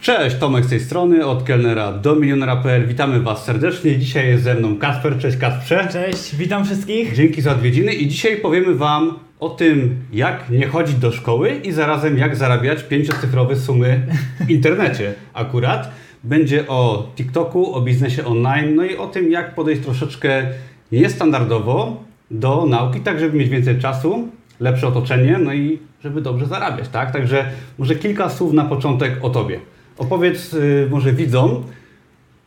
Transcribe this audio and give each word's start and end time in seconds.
Cześć, 0.00 0.36
Tomek 0.36 0.64
z 0.64 0.68
tej 0.68 0.80
strony, 0.80 1.26
od 1.26 1.42
kelnera 1.42 1.92
do 1.92 2.16
milionera.pl. 2.16 2.86
Witamy 2.86 3.20
Was 3.20 3.44
serdecznie. 3.44 3.98
Dzisiaj 3.98 4.28
jest 4.28 4.44
ze 4.44 4.54
mną 4.54 4.76
Kasper. 4.76 5.18
Cześć 5.18 5.36
Kasprze. 5.36 5.88
Cześć, 5.92 6.36
witam 6.36 6.64
wszystkich. 6.64 7.14
Dzięki 7.14 7.42
za 7.42 7.52
odwiedziny 7.52 7.92
i 7.92 8.08
dzisiaj 8.08 8.36
powiemy 8.36 8.74
Wam 8.74 9.18
o 9.40 9.48
tym, 9.48 9.96
jak 10.12 10.50
nie 10.50 10.66
chodzić 10.66 10.96
do 10.96 11.12
szkoły 11.12 11.50
i 11.64 11.72
zarazem 11.72 12.18
jak 12.18 12.36
zarabiać 12.36 12.82
pięciocyfrowe 12.82 13.56
sumy 13.56 14.06
w 14.46 14.50
internecie 14.56 15.14
akurat. 15.34 15.90
Będzie 16.24 16.68
o 16.68 17.12
TikToku, 17.16 17.74
o 17.74 17.80
biznesie 17.80 18.24
online, 18.24 18.74
no 18.74 18.84
i 18.84 18.96
o 18.96 19.06
tym, 19.06 19.30
jak 19.30 19.54
podejść 19.54 19.82
troszeczkę 19.82 20.46
niestandardowo 20.92 22.04
do 22.30 22.66
nauki, 22.66 23.00
tak 23.00 23.20
żeby 23.20 23.38
mieć 23.38 23.48
więcej 23.48 23.78
czasu, 23.78 24.28
lepsze 24.60 24.88
otoczenie, 24.88 25.38
no 25.38 25.54
i 25.54 25.78
żeby 26.04 26.20
dobrze 26.20 26.46
zarabiać, 26.46 26.88
tak? 26.88 27.12
Także 27.12 27.44
może 27.78 27.94
kilka 27.94 28.28
słów 28.28 28.52
na 28.52 28.64
początek 28.64 29.24
o 29.24 29.30
Tobie. 29.30 29.60
Opowiedz 30.00 30.54
y, 30.54 30.86
może 30.90 31.12
widzom, 31.12 31.64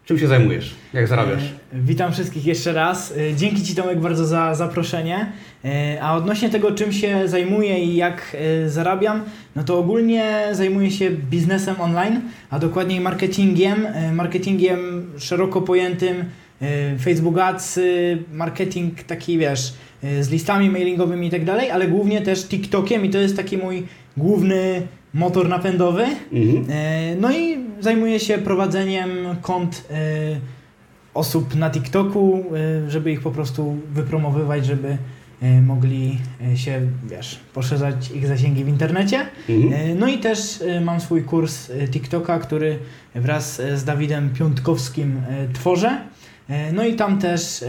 czym 0.05 0.19
się 0.19 0.27
zajmujesz, 0.27 0.75
jak 0.93 1.07
zarabiasz. 1.07 1.43
E, 1.43 1.79
Witam 1.79 2.13
wszystkich 2.13 2.45
jeszcze 2.45 2.73
raz. 2.73 3.13
E, 3.17 3.35
Dzięki 3.35 3.63
Ci 3.63 3.75
Tomek 3.75 3.99
bardzo 3.99 4.25
za 4.25 4.55
zaproszenie. 4.55 5.31
E, 5.65 5.97
A 6.01 6.15
odnośnie 6.17 6.49
tego, 6.49 6.71
czym 6.71 6.93
się 6.93 7.27
zajmuję 7.27 7.79
i 7.83 7.95
jak 7.95 8.37
zarabiam, 8.67 9.23
no 9.55 9.63
to 9.63 9.79
ogólnie 9.79 10.41
zajmuję 10.51 10.91
się 10.91 11.09
biznesem 11.11 11.75
online, 11.81 12.21
a 12.49 12.59
dokładniej 12.59 12.99
marketingiem, 12.99 13.87
marketingiem 14.13 14.79
szeroko 15.17 15.61
pojętym, 15.61 16.25
Facebook 17.01 17.37
Ads, 17.37 17.77
e, 17.77 17.81
marketing 18.33 19.03
taki 19.03 19.37
wiesz, 19.37 19.73
z 20.21 20.29
listami 20.29 20.69
mailingowymi 20.69 21.27
i 21.27 21.29
tak 21.31 21.45
dalej, 21.45 21.71
ale 21.71 21.87
głównie 21.87 22.21
też 22.21 22.47
TikTokiem 22.47 23.05
i 23.05 23.09
to 23.09 23.17
jest 23.17 23.37
taki 23.37 23.57
mój 23.57 23.83
główny 24.17 24.81
motor 25.13 25.49
napędowy. 25.49 26.05
Mhm. 26.31 26.65
E, 26.69 27.15
No 27.15 27.31
i 27.31 27.57
zajmuję 27.79 28.19
się 28.19 28.37
prowadzeniem 28.37 29.09
kont 29.41 29.87
e, 29.91 29.95
osób 31.13 31.55
na 31.55 31.69
TikToku, 31.69 32.43
e, 32.85 32.89
żeby 32.89 33.11
ich 33.11 33.21
po 33.21 33.31
prostu 33.31 33.77
wypromowywać, 33.93 34.65
żeby 34.65 34.97
mogli 35.61 36.17
się, 36.55 36.81
wiesz, 37.09 37.39
poszerzać 37.53 38.11
ich 38.11 38.27
zasięgi 38.27 38.63
w 38.63 38.67
internecie. 38.67 39.25
Mhm. 39.49 39.99
No 39.99 40.07
i 40.07 40.17
też 40.17 40.63
mam 40.81 41.01
swój 41.01 41.23
kurs 41.23 41.71
TikToka, 41.91 42.39
który 42.39 42.79
wraz 43.15 43.61
z 43.75 43.83
Dawidem 43.83 44.29
Piątkowskim 44.29 45.21
tworzę. 45.53 46.01
No 46.73 46.85
i 46.85 46.95
tam 46.95 47.19
też 47.19 47.63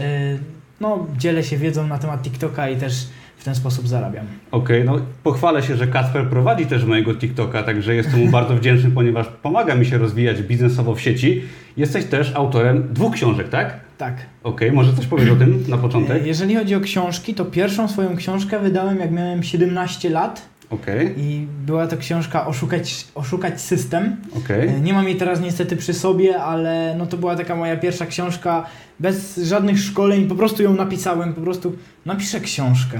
no, 0.79 1.07
dzielę 1.17 1.43
się 1.43 1.57
wiedzą 1.57 1.87
na 1.87 1.97
temat 1.97 2.21
TikToka 2.21 2.69
i 2.69 2.77
też 2.77 3.07
ten 3.45 3.55
sposób 3.55 3.87
zarabiam. 3.87 4.25
Okej, 4.51 4.83
no 4.85 4.97
pochwalę 5.23 5.63
się, 5.63 5.75
że 5.75 5.87
Kasper 5.87 6.29
prowadzi 6.29 6.65
też 6.65 6.85
mojego 6.85 7.15
TikToka, 7.15 7.63
także 7.63 7.95
jestem 7.95 8.19
mu 8.19 8.27
bardzo 8.31 8.55
wdzięczny, 8.55 8.91
ponieważ 8.91 9.27
pomaga 9.41 9.75
mi 9.75 9.85
się 9.85 9.97
rozwijać 9.97 10.41
biznesowo 10.41 10.95
w 10.95 11.01
sieci. 11.01 11.41
Jesteś 11.77 12.05
też 12.05 12.35
autorem 12.35 12.87
dwóch 12.93 13.13
książek, 13.13 13.49
tak? 13.49 13.79
Tak. 13.97 14.13
Okej, 14.43 14.71
może 14.71 14.93
coś 14.93 15.07
powiesz 15.07 15.29
o 15.29 15.35
tym 15.35 15.63
na 15.67 15.77
początek? 15.77 16.23
E, 16.23 16.27
Jeżeli 16.27 16.55
chodzi 16.55 16.75
o 16.75 16.79
książki, 16.79 17.33
to 17.33 17.45
pierwszą 17.45 17.87
swoją 17.87 18.15
książkę 18.15 18.59
wydałem 18.59 18.99
jak 18.99 19.11
miałem 19.11 19.43
17 19.43 20.09
lat 20.09 20.41
Okej, 20.69 21.13
i 21.17 21.47
była 21.65 21.87
to 21.87 21.97
książka 21.97 22.47
Oszukać, 22.47 23.07
Oszukać 23.15 23.61
System. 23.61 24.15
okej. 24.37 24.67
E, 24.69 24.79
Nie 24.81 24.93
mam 24.93 25.07
jej 25.07 25.15
teraz 25.15 25.41
niestety 25.41 25.75
przy 25.75 25.93
sobie, 25.93 26.41
ale 26.43 26.95
no 26.97 27.05
to 27.05 27.17
była 27.17 27.35
taka 27.35 27.55
moja 27.55 27.77
pierwsza 27.77 28.05
książka 28.05 28.65
bez 28.99 29.37
żadnych 29.37 29.79
szkoleń, 29.79 30.27
po 30.27 30.35
prostu 30.35 30.63
ją 30.63 30.73
napisałem, 30.73 31.33
po 31.33 31.41
prostu 31.41 31.75
napiszę 32.05 32.39
książkę. 32.39 32.99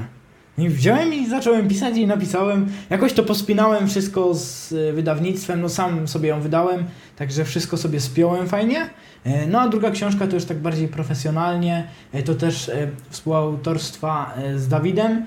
I 0.58 0.70
wziąłem 0.70 1.14
i 1.14 1.30
zacząłem 1.30 1.68
pisać 1.68 1.98
i 1.98 2.08
napisałem. 2.08 2.68
Jakoś 2.90 3.14
to 3.14 3.24
pospinałem 3.24 3.88
wszystko 3.88 4.34
z 4.34 4.74
e, 4.74 4.94
wydawnictwem, 4.94 5.62
no 5.62 5.70
sam 5.70 6.08
sobie 6.08 6.30
ją 6.30 6.42
wydałem, 6.42 6.84
także 7.16 7.46
wszystko 7.46 7.78
sobie 7.78 8.00
spiąłem 8.00 8.48
fajnie. 8.48 8.90
E, 9.24 9.48
No 9.48 9.62
a 9.62 9.70
druga 9.70 9.92
książka 9.92 10.28
to 10.28 10.36
już 10.36 10.46
tak 10.46 10.58
bardziej 10.58 10.88
profesjonalnie, 10.88 11.88
e, 12.14 12.24
to 12.24 12.36
też 12.36 12.72
współautorstwa 13.10 14.34
z 14.56 14.68
Dawidem, 14.68 15.26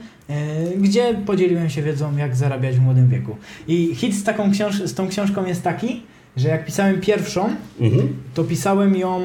gdzie 0.77 1.15
podzieliłem 1.27 1.71
się 1.71 1.83
wiedzą, 1.83 2.17
jak 2.17 2.37
zarabiać 2.37 2.77
w 2.77 2.81
młodym 2.83 3.09
wieku. 3.09 3.37
I 3.69 3.95
hit 3.95 4.15
z, 4.15 4.25
taką 4.25 4.51
książ- 4.53 4.87
z 4.87 4.95
tą 4.95 5.09
książką 5.09 5.47
jest 5.47 5.63
taki, 5.63 6.03
że 6.37 6.49
jak 6.49 6.65
pisałem 6.65 7.01
pierwszą, 7.01 7.49
Mhm. 7.81 8.09
to 8.35 8.45
pisałem 8.45 8.97
ją 8.97 9.21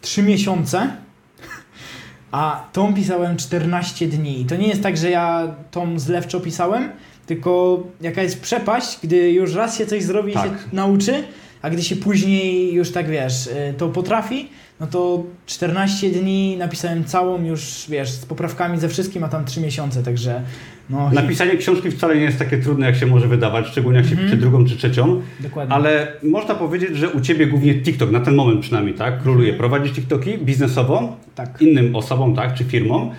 3 0.00 0.22
miesiące, 0.22 0.88
a 2.32 2.64
tą 2.72 2.94
pisałem 2.94 3.36
14 3.36 4.06
dni. 4.06 4.40
I 4.40 4.44
to 4.44 4.56
nie 4.56 4.68
jest 4.68 4.82
tak, 4.82 4.96
że 4.96 5.10
ja 5.10 5.54
tą 5.70 5.98
zlewczo 5.98 6.40
pisałem, 6.40 6.88
tylko 7.26 7.82
jaka 8.00 8.22
jest 8.22 8.40
przepaść, 8.40 8.98
gdy 9.02 9.30
już 9.32 9.54
raz 9.54 9.78
się 9.78 9.86
coś 9.86 10.02
zrobi 10.04 10.30
i 10.30 10.34
Tak. 10.34 10.44
się 10.44 10.56
nauczy, 10.72 11.24
a 11.62 11.70
gdy 11.70 11.82
się 11.82 11.96
później 11.96 12.74
już 12.74 12.90
tak 12.92 13.08
wiesz, 13.10 13.46
y, 13.46 13.74
to 13.78 13.88
potrafi, 13.88 14.48
no 14.80 14.86
to 14.86 15.22
14 15.46 16.10
dni 16.10 16.56
napisałem 16.58 17.04
całą 17.04 17.44
już, 17.44 17.84
wiesz, 17.88 18.10
z 18.10 18.26
poprawkami 18.26 18.78
ze 18.80 18.88
wszystkim, 18.88 19.24
a 19.24 19.28
tam 19.28 19.44
3 19.44 19.60
miesiące, 19.60 20.02
także 20.02 20.42
no. 20.90 21.10
Napisanie 21.12 21.56
książki 21.56 21.90
wcale 21.90 22.16
nie 22.16 22.22
jest 22.22 22.38
takie 22.38 22.58
trudne, 22.58 22.86
jak 22.86 22.96
się 22.96 23.06
może 23.06 23.28
wydawać, 23.28 23.66
szczególnie 23.66 23.98
jak 23.98 24.06
się 24.06 24.12
Mhm. 24.12 24.28
pisze 24.30 24.40
drugą 24.40 24.64
czy 24.64 24.76
trzecią, 24.76 25.20
dokładnie. 25.40 25.74
ale 25.74 26.12
można 26.22 26.54
powiedzieć, 26.54 26.96
że 26.96 27.08
u 27.10 27.20
Ciebie 27.20 27.46
głównie 27.46 27.74
TikTok, 27.82 28.10
na 28.10 28.20
ten 28.20 28.34
moment 28.34 28.60
przynajmniej, 28.60 28.94
tak? 28.94 29.22
Króluje. 29.22 29.52
Prowadzisz 29.54 29.92
TikToki 29.92 30.38
biznesowo, 30.38 31.16
Tak. 31.34 31.62
innym 31.62 31.96
osobom, 31.96 32.34
tak, 32.36 32.54
czy 32.54 32.64
firmom. 32.64 33.10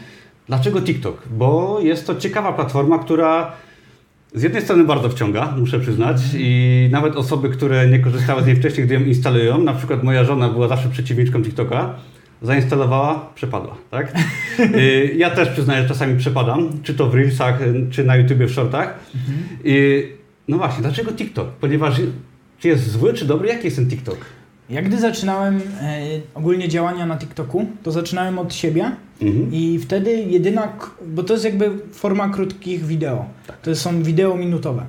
Dlaczego 0.47 0.81
TikTok? 0.81 1.27
Bo 1.37 1.79
jest 1.83 2.07
to 2.07 2.15
ciekawa 2.15 2.53
platforma, 2.53 2.99
która 2.99 3.51
z 4.33 4.43
jednej 4.43 4.61
strony 4.61 4.83
bardzo 4.83 5.09
wciąga, 5.09 5.53
muszę 5.57 5.79
przyznać, 5.79 6.17
i 6.33 6.89
nawet 6.91 7.15
osoby, 7.15 7.49
które 7.49 7.87
nie 7.87 7.99
korzystały 7.99 8.43
z 8.43 8.45
niej 8.45 8.55
wcześniej, 8.55 8.85
gdy 8.85 8.93
ją 8.93 9.01
instalują, 9.01 9.63
na 9.63 9.73
przykład 9.73 10.03
moja 10.03 10.23
żona 10.23 10.49
była 10.49 10.67
zawsze 10.67 10.89
przeciwniczką 10.89 11.43
TikToka, 11.43 11.95
zainstalowała, 12.41 13.29
przepadła, 13.35 13.75
tak? 13.91 14.13
Y, 14.75 15.15
ja 15.17 15.29
też 15.29 15.49
przyznaję, 15.49 15.81
że 15.81 15.87
czasami 15.87 16.17
przepadam, 16.17 16.69
czy 16.83 16.93
to 16.93 17.07
w 17.07 17.15
Reelsach, 17.15 17.61
y, 17.61 17.87
czy 17.91 18.03
na 18.03 18.15
YouTubie 18.15 18.47
w 18.47 18.51
Shortach. 18.51 18.99
I, 19.63 20.07
no 20.47 20.57
właśnie, 20.57 20.81
dlaczego 20.81 21.11
TikTok? 21.11 21.47
Ponieważ 21.47 22.01
czy 22.59 22.67
jest 22.67 22.91
zły, 22.91 23.13
czy 23.13 23.25
dobry? 23.25 23.47
Jaki 23.47 23.65
jest 23.65 23.75
ten 23.75 23.87
TikTok? 23.87 24.17
Ja 24.71 24.81
gdy 24.81 24.99
zaczynałem 24.99 25.55
e, 25.81 25.99
ogólnie 26.35 26.69
działania 26.69 27.05
na 27.05 27.17
TikToku, 27.17 27.65
to 27.83 27.91
zaczynałem 27.91 28.39
od 28.39 28.53
siebie 28.53 28.91
Mhm. 29.21 29.53
i 29.53 29.79
wtedy 29.79 30.11
jedyna, 30.29 30.73
bo 31.07 31.23
to 31.23 31.33
jest 31.33 31.45
jakby 31.45 31.69
forma 31.91 32.29
krótkich 32.29 32.85
wideo. 32.85 33.25
To 33.63 33.75
są 33.75 34.03
wideo 34.03 34.35
minutowe. 34.35 34.83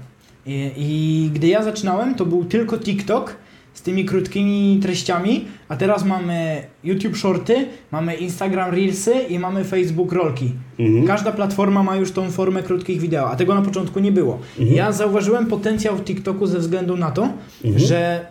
I, 0.46 0.70
I 0.76 1.30
gdy 1.34 1.46
ja 1.46 1.62
zaczynałem, 1.62 2.14
to 2.14 2.26
był 2.26 2.44
tylko 2.44 2.78
TikTok 2.78 3.36
z 3.74 3.82
tymi 3.82 4.04
krótkimi 4.04 4.78
treściami, 4.82 5.44
a 5.68 5.76
teraz 5.76 6.04
mamy 6.04 6.62
YouTube 6.84 7.16
Shorty, 7.16 7.66
mamy 7.90 8.14
Instagram 8.14 8.70
Reelsy 8.70 9.12
i 9.28 9.38
mamy 9.38 9.64
Facebook 9.64 10.12
Rolki. 10.12 10.52
Mhm. 10.78 11.06
Każda 11.06 11.32
platforma 11.32 11.82
ma 11.82 11.96
już 11.96 12.12
tą 12.12 12.30
formę 12.30 12.62
krótkich 12.62 13.00
wideo, 13.00 13.30
a 13.30 13.36
tego 13.36 13.54
na 13.54 13.62
początku 13.62 14.00
nie 14.00 14.12
było. 14.12 14.38
Mhm. 14.58 14.76
Ja 14.76 14.92
zauważyłem 14.92 15.46
potencjał 15.46 15.96
w 15.96 16.04
TikToku 16.04 16.46
ze 16.46 16.58
względu 16.58 16.96
na 16.96 17.10
to, 17.10 17.28
Mhm. 17.64 17.78
że 17.86 18.26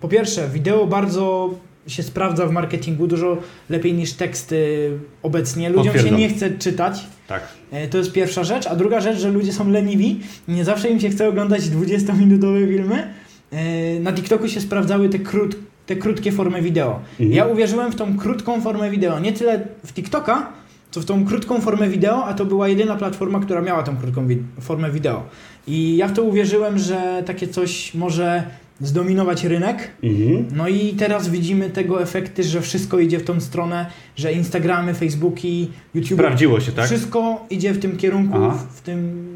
po 0.00 0.08
pierwsze, 0.08 0.48
wideo 0.48 0.86
bardzo 0.86 1.50
się 1.86 2.02
sprawdza 2.02 2.46
w 2.46 2.50
marketingu 2.52 3.06
dużo 3.06 3.36
lepiej 3.70 3.94
niż 3.94 4.12
teksty 4.12 4.90
obecnie. 5.22 5.68
Ludziom 5.68 5.84
Potwierdzam. 5.84 6.10
się 6.12 6.18
nie 6.18 6.28
chce 6.28 6.50
czytać. 6.50 7.06
Tak. 7.28 7.42
E, 7.70 7.88
To 7.88 7.98
jest 7.98 8.12
pierwsza 8.12 8.44
rzecz. 8.44 8.66
A 8.66 8.76
druga 8.76 9.00
rzecz, 9.00 9.18
że 9.18 9.30
ludzie 9.30 9.52
są 9.52 9.70
leniwi. 9.70 10.20
Nie 10.48 10.64
zawsze 10.64 10.88
im 10.88 11.00
się 11.00 11.10
chce 11.10 11.28
oglądać 11.28 11.60
20-minutowe 11.62 12.68
filmy. 12.68 13.10
E, 13.52 14.00
Na 14.00 14.12
TikToku 14.12 14.48
się 14.48 14.60
sprawdzały 14.60 15.08
te, 15.08 15.18
krót, 15.18 15.56
te 15.86 15.96
krótkie 15.96 16.32
formy 16.32 16.62
wideo. 16.62 17.00
Mhm. 17.20 17.32
Ja 17.32 17.46
uwierzyłem 17.46 17.92
w 17.92 17.96
tą 17.96 18.16
krótką 18.18 18.60
formę 18.60 18.90
wideo. 18.90 19.18
Nie 19.20 19.32
tyle 19.32 19.60
w 19.84 19.92
TikToka, 19.92 20.52
co 20.90 21.00
w 21.00 21.04
tą 21.04 21.24
krótką 21.26 21.60
formę 21.60 21.88
wideo, 21.88 22.24
a 22.24 22.34
to 22.34 22.44
była 22.44 22.68
jedyna 22.68 22.96
platforma, 22.96 23.40
która 23.40 23.60
miała 23.62 23.82
tą 23.82 23.96
krótką 23.96 24.26
wi- 24.26 24.42
formę 24.60 24.90
wideo. 24.90 25.22
I 25.66 25.96
ja 25.96 26.08
w 26.08 26.12
to 26.12 26.22
uwierzyłem, 26.22 26.78
że 26.78 27.22
takie 27.26 27.48
coś 27.48 27.94
może 27.94 28.44
zdominować 28.80 29.44
rynek. 29.44 29.90
Mhm. 30.02 30.46
No 30.56 30.68
i 30.68 30.92
teraz 30.92 31.28
widzimy 31.28 31.70
tego 31.70 32.02
efekty, 32.02 32.42
że 32.42 32.60
wszystko 32.60 32.98
idzie 32.98 33.18
w 33.18 33.24
tą 33.24 33.40
stronę, 33.40 33.86
że 34.16 34.32
Instagramy, 34.32 34.94
Facebooki, 34.94 35.70
YouTube, 35.94 36.18
Sprawdziło 36.18 36.60
się, 36.60 36.72
tak? 36.72 36.86
wszystko 36.86 37.46
idzie 37.50 37.72
w 37.72 37.78
tym 37.78 37.96
kierunku, 37.96 38.38
Aha. 38.44 38.58
w, 38.74 38.80
tym 38.80 39.26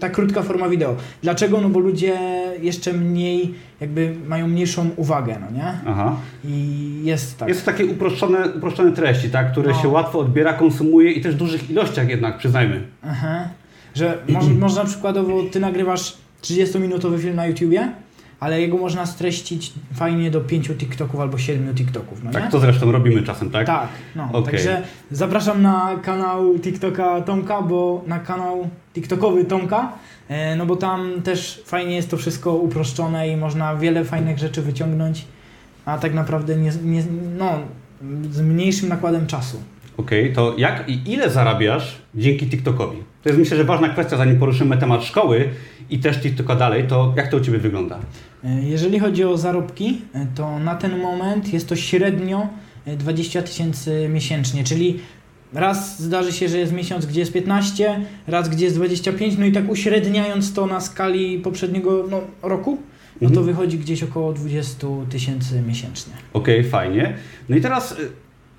ta 0.00 0.08
krótka 0.08 0.42
forma 0.42 0.68
wideo. 0.68 0.96
Dlaczego? 1.22 1.60
No 1.60 1.68
bo 1.68 1.80
ludzie 1.80 2.18
jeszcze 2.62 2.92
mniej, 2.92 3.54
jakby 3.80 4.14
mają 4.26 4.48
mniejszą 4.48 4.90
uwagę, 4.96 5.36
no 5.40 5.56
nie? 5.56 5.72
Aha. 5.86 6.16
I 6.44 6.76
jest 7.04 7.38
tak. 7.38 7.48
Jest 7.48 7.64
to 7.64 7.72
takie 7.72 7.86
uproszczone, 7.86 8.48
uproszczone 8.56 8.92
treści, 8.92 9.30
tak? 9.30 9.52
które 9.52 9.72
No. 9.72 9.82
się 9.82 9.88
łatwo 9.88 10.18
odbiera, 10.18 10.52
konsumuje 10.52 11.12
i 11.12 11.20
też 11.20 11.34
w 11.34 11.38
dużych 11.38 11.70
ilościach 11.70 12.08
jednak, 12.08 12.38
przyznajmy. 12.38 12.82
Aha. 13.02 13.48
Że 13.94 14.18
moż, 14.28 14.44
można 14.48 14.84
przykładowo, 14.84 15.42
ty 15.42 15.60
nagrywasz 15.60 16.16
30-minutowy 16.42 17.18
film 17.18 17.36
na 17.36 17.46
YouTubie, 17.46 17.92
ale 18.40 18.60
jego 18.60 18.76
można 18.76 19.06
streścić 19.06 19.72
fajnie 19.94 20.30
do 20.30 20.40
5 20.40 20.68
TikToków 20.68 21.20
albo 21.20 21.38
7 21.38 21.74
TikToków, 21.74 22.24
no 22.24 22.30
nie? 22.30 22.34
Tak 22.34 22.50
to 22.50 22.60
zresztą 22.60 22.92
robimy 22.92 23.22
czasem, 23.22 23.50
tak? 23.50 23.66
Tak, 23.66 23.88
no. 24.16 24.28
Okej. 24.32 24.44
Także 24.44 24.82
zapraszam 25.10 25.62
na 25.62 25.98
kanał 26.02 26.58
TikToka 26.58 27.20
Tomka, 27.20 27.62
bo 27.62 28.02
na 28.06 28.18
kanał 28.18 28.68
TikTokowy 28.94 29.44
Tomka, 29.44 29.92
e, 30.28 30.56
no 30.56 30.66
bo 30.66 30.76
tam 30.76 31.22
też 31.22 31.62
fajnie 31.66 31.96
jest 31.96 32.10
to 32.10 32.16
wszystko 32.16 32.54
uproszczone 32.54 33.28
i 33.28 33.36
można 33.36 33.76
wiele 33.76 34.04
fajnych 34.04 34.38
rzeczy 34.38 34.62
wyciągnąć, 34.62 35.24
a 35.84 35.98
tak 35.98 36.14
naprawdę 36.14 36.56
nie, 36.56 36.72
nie, 36.84 37.02
no, 37.38 37.58
z 38.30 38.40
mniejszym 38.40 38.88
nakładem 38.88 39.26
czasu. 39.26 39.62
Okej, 39.96 40.32
to 40.32 40.54
jak 40.58 40.88
i 40.88 41.12
ile 41.12 41.30
zarabiasz 41.30 41.96
dzięki 42.14 42.46
TikTokowi? 42.46 43.09
To 43.22 43.28
jest 43.28 43.38
myślę, 43.38 43.56
że 43.56 43.64
ważna 43.64 43.88
kwestia, 43.88 44.16
zanim 44.16 44.38
poruszymy 44.38 44.76
temat 44.76 45.04
szkoły 45.04 45.48
i 45.90 45.98
też 45.98 46.18
TikToka 46.20 46.54
dalej, 46.56 46.84
to 46.88 47.14
jak 47.16 47.28
to 47.30 47.36
u 47.36 47.40
Ciebie 47.40 47.58
wygląda? 47.58 47.98
E, 48.44 48.62
Jeżeli 48.62 48.98
chodzi 48.98 49.24
o 49.24 49.36
zarobki, 49.36 50.00
e, 50.14 50.26
to 50.34 50.58
na 50.58 50.74
ten 50.74 50.98
moment 50.98 51.52
jest 51.52 51.68
to 51.68 51.76
średnio 51.76 52.48
e, 52.86 52.96
20 52.96 53.42
tysięcy 53.42 54.08
miesięcznie, 54.12 54.64
czyli 54.64 54.98
raz 55.52 56.02
zdarzy 56.02 56.32
się, 56.32 56.48
że 56.48 56.58
jest 56.58 56.72
miesiąc, 56.72 57.06
gdzie 57.06 57.20
jest 57.20 57.32
15, 57.32 58.00
raz 58.26 58.48
gdzie 58.48 58.64
jest 58.64 58.76
25, 58.76 59.38
no 59.38 59.46
i 59.46 59.52
tak 59.52 59.70
uśredniając 59.70 60.52
to 60.54 60.66
na 60.66 60.80
skali 60.80 61.38
poprzedniego 61.38 62.04
no, 62.10 62.20
roku, 62.42 62.78
no 63.20 63.28
to 63.30 63.40
Mhm. 63.40 63.46
wychodzi 63.46 63.78
gdzieś 63.78 64.02
około 64.02 64.32
20 64.32 64.86
tysięcy 65.10 65.62
miesięcznie. 65.68 66.12
Okej, 66.32 66.64
fajnie. 66.64 67.14
No 67.48 67.56
i 67.56 67.60
teraz 67.60 67.96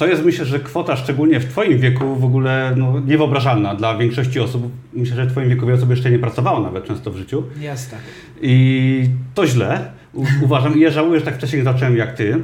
to 0.02 0.08
jest 0.08 0.26
myślę, 0.26 0.46
że 0.46 0.60
kwota 0.60 0.96
szczególnie 0.96 1.40
w 1.40 1.46
Twoim 1.46 1.80
wieku 1.80 2.16
w 2.16 2.26
ogóle 2.26 2.74
no, 2.78 3.00
niewyobrażalna 3.00 3.76
dla 3.76 3.98
większości 3.98 4.40
osób. 4.40 4.72
Myślę, 4.94 5.16
że 5.16 5.26
w 5.26 5.32
Twoim 5.32 5.50
wieku 5.50 5.66
wiele 5.66 5.78
osób 5.78 5.90
jeszcze 5.90 6.12
nie 6.12 6.20
pracowało 6.20 6.60
nawet 6.60 6.86
często 6.86 7.12
w 7.12 7.16
życiu. 7.16 7.44
Tak. 7.92 8.00
I 8.42 9.06
to 9.34 9.48
źle, 9.48 9.92
u, 10.14 10.24
uważam. 10.44 10.78
I 10.78 10.80
ja 10.80 10.90
żałuję, 10.90 11.20
że 11.20 11.26
tak 11.26 11.36
wcześnie 11.36 11.60
nie 11.60 11.64
zacząłem 11.64 11.98
jak 11.98 12.14
Ty. 12.14 12.40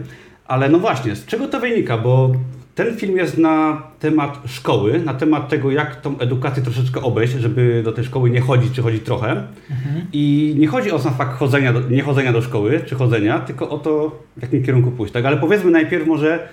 Ale 0.47 0.69
no 0.69 0.79
właśnie, 0.79 1.15
z 1.15 1.25
czego 1.25 1.47
to 1.47 1.59
wynika? 1.59 1.97
Bo 1.97 2.31
ten 2.75 2.97
film 2.97 3.17
jest 3.17 3.37
na 3.37 3.81
temat 3.99 4.41
szkoły, 4.45 4.99
na 5.05 5.13
temat 5.13 5.49
tego, 5.49 5.71
jak 5.71 6.01
tą 6.01 6.19
edukację 6.19 6.63
troszeczkę 6.63 7.01
obejść, 7.01 7.33
żeby 7.33 7.81
do 7.85 7.91
tej 7.91 8.03
szkoły 8.03 8.29
nie 8.29 8.41
chodzić, 8.41 8.73
czy 8.73 8.81
chodzić 8.81 9.03
trochę. 9.03 9.29
Mhm. 9.29 10.05
I 10.13 10.55
nie 10.57 10.67
chodzi 10.67 10.91
o 10.91 10.99
sam 10.99 11.13
fakt 11.13 11.37
chodzenia 11.37 11.73
do, 11.73 11.89
nie 11.89 12.01
chodzenia 12.01 12.33
do 12.33 12.41
szkoły, 12.41 12.81
czy 12.85 12.95
chodzenia, 12.95 13.39
tylko 13.39 13.69
o 13.69 13.77
to, 13.77 14.21
w 14.37 14.41
jakim 14.41 14.63
kierunku 14.63 14.91
pójść. 14.91 15.13
Tak? 15.13 15.25
Ale 15.25 15.37
powiedzmy 15.37 15.71
najpierw 15.71 16.07
może, 16.07 16.47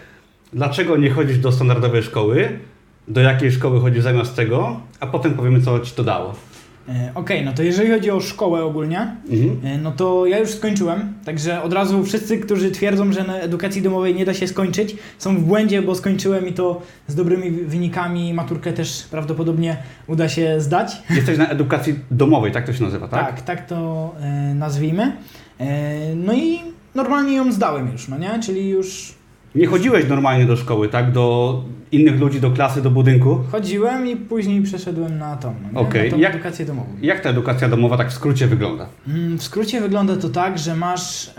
dlaczego 0.55 0.97
nie 0.97 1.11
chodzisz 1.11 1.39
do 1.39 1.53
standardowej 1.53 2.03
szkoły, 2.03 2.59
do 3.09 3.21
jakiej 3.21 3.53
szkoły 3.53 3.81
chodzisz 3.81 4.03
zamiast 4.03 4.37
tego, 4.37 4.81
a 5.01 5.07
potem 5.07 5.35
powiemy, 5.35 5.61
co 5.61 5.81
ci 5.81 5.93
to 5.95 6.05
dało. 6.05 6.35
E, 6.89 7.11
Okej, 7.15 7.45
no 7.45 7.53
to 7.53 7.63
jeżeli 7.63 7.91
chodzi 7.91 8.11
o 8.11 8.21
szkołę 8.21 8.65
ogólnie, 8.65 9.17
Mhm. 9.31 9.61
E, 9.65 9.79
No 9.79 9.93
to 9.93 10.27
ja 10.27 10.39
już 10.39 10.51
skończyłem, 10.51 11.13
także 11.25 11.63
od 11.63 11.73
razu 11.73 12.05
wszyscy, 12.05 12.39
którzy 12.39 12.71
twierdzą, 12.71 13.13
że 13.13 13.25
na 13.25 13.39
edukacji 13.39 13.83
domowej 13.83 14.15
nie 14.15 14.25
da 14.25 14.35
się 14.35 14.49
skończyć, 14.49 14.97
są 15.19 15.37
w 15.37 15.41
błędzie, 15.41 15.83
bo 15.83 15.95
skończyłem 15.95 16.49
i 16.49 16.53
to 16.53 16.83
z 17.07 17.15
dobrymi 17.15 17.51
wynikami. 17.51 18.35
Maturkę 18.35 18.73
też 18.73 19.03
prawdopodobnie 19.11 19.77
uda 20.07 20.29
się 20.29 20.61
zdać. 20.61 21.03
Jesteś 21.11 21.39
na 21.39 21.49
edukacji 21.49 21.95
domowej, 22.11 22.53
tak 22.53 22.67
to 22.67 22.73
się 22.73 22.85
nazywa, 22.85 23.09
tak? 23.09 23.27
Tak, 23.27 23.43
tak, 23.43 23.67
to 23.67 24.15
e, 24.21 24.55
nazwijmy. 24.55 25.13
No 26.17 26.33
i 26.33 26.59
normalnie 26.95 27.37
ją 27.37 27.53
zdałem 27.53 27.93
już, 27.93 28.09
no 28.09 28.19
nie? 28.19 28.41
Czyli 28.43 28.69
już 28.69 29.15
Nie 29.55 29.67
chodziłeś 29.67 30.09
normalnie 30.09 30.45
do 30.47 30.57
szkoły, 30.57 30.89
tak? 30.89 31.13
Do 31.13 31.63
innych 31.93 32.21
ludzi, 32.21 32.41
do 32.41 32.51
klasy, 32.51 32.83
do 32.83 32.91
budynku. 32.91 33.41
chodziłem 33.53 34.07
i 34.07 34.17
później 34.17 34.63
przeszedłem 34.63 35.19
na 35.19 35.37
tą, 35.37 35.55
nie? 35.73 35.79
Okej, 35.79 36.05
na 36.11 36.17
tą 36.17 36.23
jak- 36.23 36.35
edukację 36.35 36.67
domową. 36.67 36.89
Jak 37.03 37.21
ta 37.21 37.31
edukacja 37.31 37.69
domowa 37.69 37.97
tak 37.97 38.11
w 38.11 38.13
skrócie 38.13 38.47
wygląda? 38.47 38.87
Mm, 39.09 39.39
W 39.39 39.43
skrócie 39.43 39.81
wygląda 39.81 40.17
to 40.17 40.29
tak, 40.29 40.59
że 40.59 40.77
masz 40.77 41.31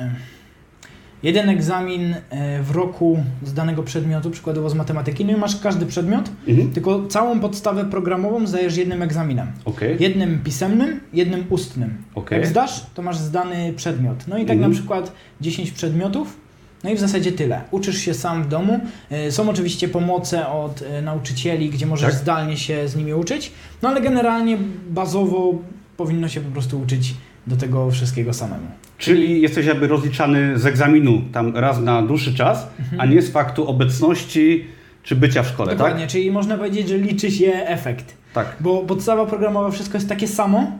jeden 1.24 1.50
egzamin 1.50 2.16
e, 2.30 2.64
w 2.64 2.72
roku 2.72 3.24
z 3.44 3.54
danego 3.54 3.84
przedmiotu, 3.84 4.32
przykładowo 4.32 4.70
z 4.70 4.74
matematyki, 4.76 5.26
no 5.26 5.32
i 5.34 5.36
masz 5.36 5.60
każdy 5.60 5.86
przedmiot, 5.86 6.30
Mhm. 6.48 6.72
tylko 6.72 7.08
całą 7.08 7.40
podstawę 7.40 7.86
programową 7.86 8.48
zdajesz 8.48 8.78
jednym 8.78 9.02
egzaminem. 9.02 9.48
Okej, 9.66 9.98
Jednym 10.00 10.40
pisemnym, 10.44 11.00
jednym 11.14 11.44
ustnym. 11.50 11.98
okej. 12.16 12.38
Jak 12.40 12.48
zdasz, 12.48 12.86
to 12.94 13.02
masz 13.02 13.18
zdany 13.18 13.74
przedmiot. 13.76 14.28
No 14.28 14.38
i 14.38 14.42
tak 14.46 14.56
Mhm. 14.56 14.72
na 14.72 14.78
przykład 14.78 15.12
10 15.42 15.72
przedmiotów, 15.72 16.38
no 16.86 16.92
i 16.92 16.96
w 16.96 17.00
zasadzie 17.00 17.32
tyle. 17.32 17.62
Uczysz 17.72 17.98
się 17.98 18.14
sam 18.14 18.44
w 18.44 18.48
domu. 18.48 18.80
E, 19.12 19.32
Są 19.32 19.50
oczywiście 19.50 19.88
pomoce 19.88 20.48
od 20.48 20.82
e, 20.82 21.02
nauczycieli, 21.02 21.70
gdzie 21.70 21.86
możesz 21.86 22.12
Tak. 22.12 22.20
zdalnie 22.22 22.58
się 22.58 22.88
z 22.88 22.96
nimi 22.96 23.14
uczyć, 23.14 23.52
no 23.82 23.90
ale 23.90 24.02
generalnie 24.02 24.58
bazowo 24.90 25.54
powinno 25.98 26.28
się 26.28 26.42
po 26.42 26.52
prostu 26.52 26.80
uczyć 26.82 27.14
do 27.48 27.56
tego 27.58 27.92
wszystkiego 27.92 28.34
samemu. 28.34 28.68
Czyli 28.98 29.42
jesteś 29.42 29.66
jakby 29.66 29.88
rozliczany 29.88 30.60
z 30.60 30.66
egzaminu 30.66 31.22
tam 31.34 31.56
raz 31.58 31.80
na 31.80 32.02
dłuższy 32.02 32.34
czas, 32.34 32.68
a 32.98 33.06
nie 33.06 33.22
z 33.22 33.32
faktu 33.32 33.68
obecności 33.68 34.66
czy 35.04 35.16
bycia 35.16 35.44
w 35.44 35.48
szkole, 35.48 35.72
Dokładnie, 35.72 36.02
tak? 36.02 36.10
czyli 36.10 36.32
można 36.32 36.58
powiedzieć, 36.58 36.90
że 36.90 36.98
liczy 36.98 37.32
się 37.32 37.54
efekt. 37.54 38.14
Tak. 38.34 38.56
Bo 38.60 38.78
podstawa 38.82 39.26
programowa 39.26 39.72
wszystko 39.72 39.98
jest 39.98 40.10
takie 40.10 40.28
samo, 40.28 40.72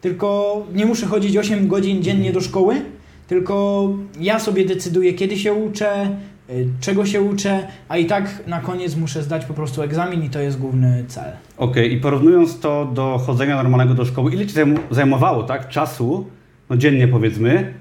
tylko 0.00 0.56
nie 0.74 0.86
muszę 0.86 1.06
chodzić 1.06 1.36
8 1.36 1.68
godzin 1.68 2.02
dziennie 2.02 2.32
do 2.32 2.40
szkoły, 2.40 2.82
tylko 3.28 3.88
ja 4.20 4.38
sobie 4.38 4.64
decyduję, 4.64 5.12
kiedy 5.14 5.36
się 5.38 5.52
uczę, 5.52 6.16
y, 6.50 6.68
czego 6.80 7.06
się 7.06 7.22
uczę, 7.22 7.68
a 7.88 7.96
i 7.96 8.06
tak 8.06 8.42
na 8.46 8.60
koniec 8.60 8.96
muszę 8.96 9.22
zdać 9.22 9.44
po 9.44 9.54
prostu 9.54 9.82
egzamin 9.82 10.24
i 10.24 10.30
to 10.30 10.40
jest 10.40 10.58
główny 10.58 11.04
cel. 11.08 11.32
Okej, 11.56 11.92
i 11.92 11.96
porównując 12.00 12.60
to 12.60 12.90
do 12.94 13.18
chodzenia 13.26 13.56
normalnego 13.56 13.94
do 13.94 14.04
szkoły, 14.04 14.32
ile 14.32 14.46
ci 14.46 14.54
zajmowało, 14.90 15.42
tak, 15.42 15.68
czasu, 15.68 16.26
no 16.70 16.76
dziennie 16.76 17.08
powiedzmy, 17.08 17.74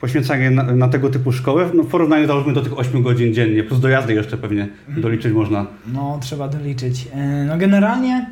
poświęcanie 0.00 0.50
na, 0.50 0.62
na 0.62 0.88
tego 0.88 1.08
typu 1.08 1.32
szkołę, 1.32 1.70
no 1.74 1.82
w 1.82 1.86
porównaniu 1.86 2.26
załóżmy 2.26 2.52
do 2.52 2.60
tych 2.62 2.78
8 2.78 3.02
godzin 3.02 3.34
dziennie, 3.34 3.64
plus 3.64 3.80
dojazdy 3.80 4.14
jeszcze 4.14 4.36
pewnie 4.38 4.68
doliczyć 4.88 5.32
można. 5.32 5.66
No, 5.92 6.18
trzeba 6.22 6.48
doliczyć. 6.48 7.06
Y, 7.06 7.46
No 7.46 7.58
generalnie, 7.58 8.26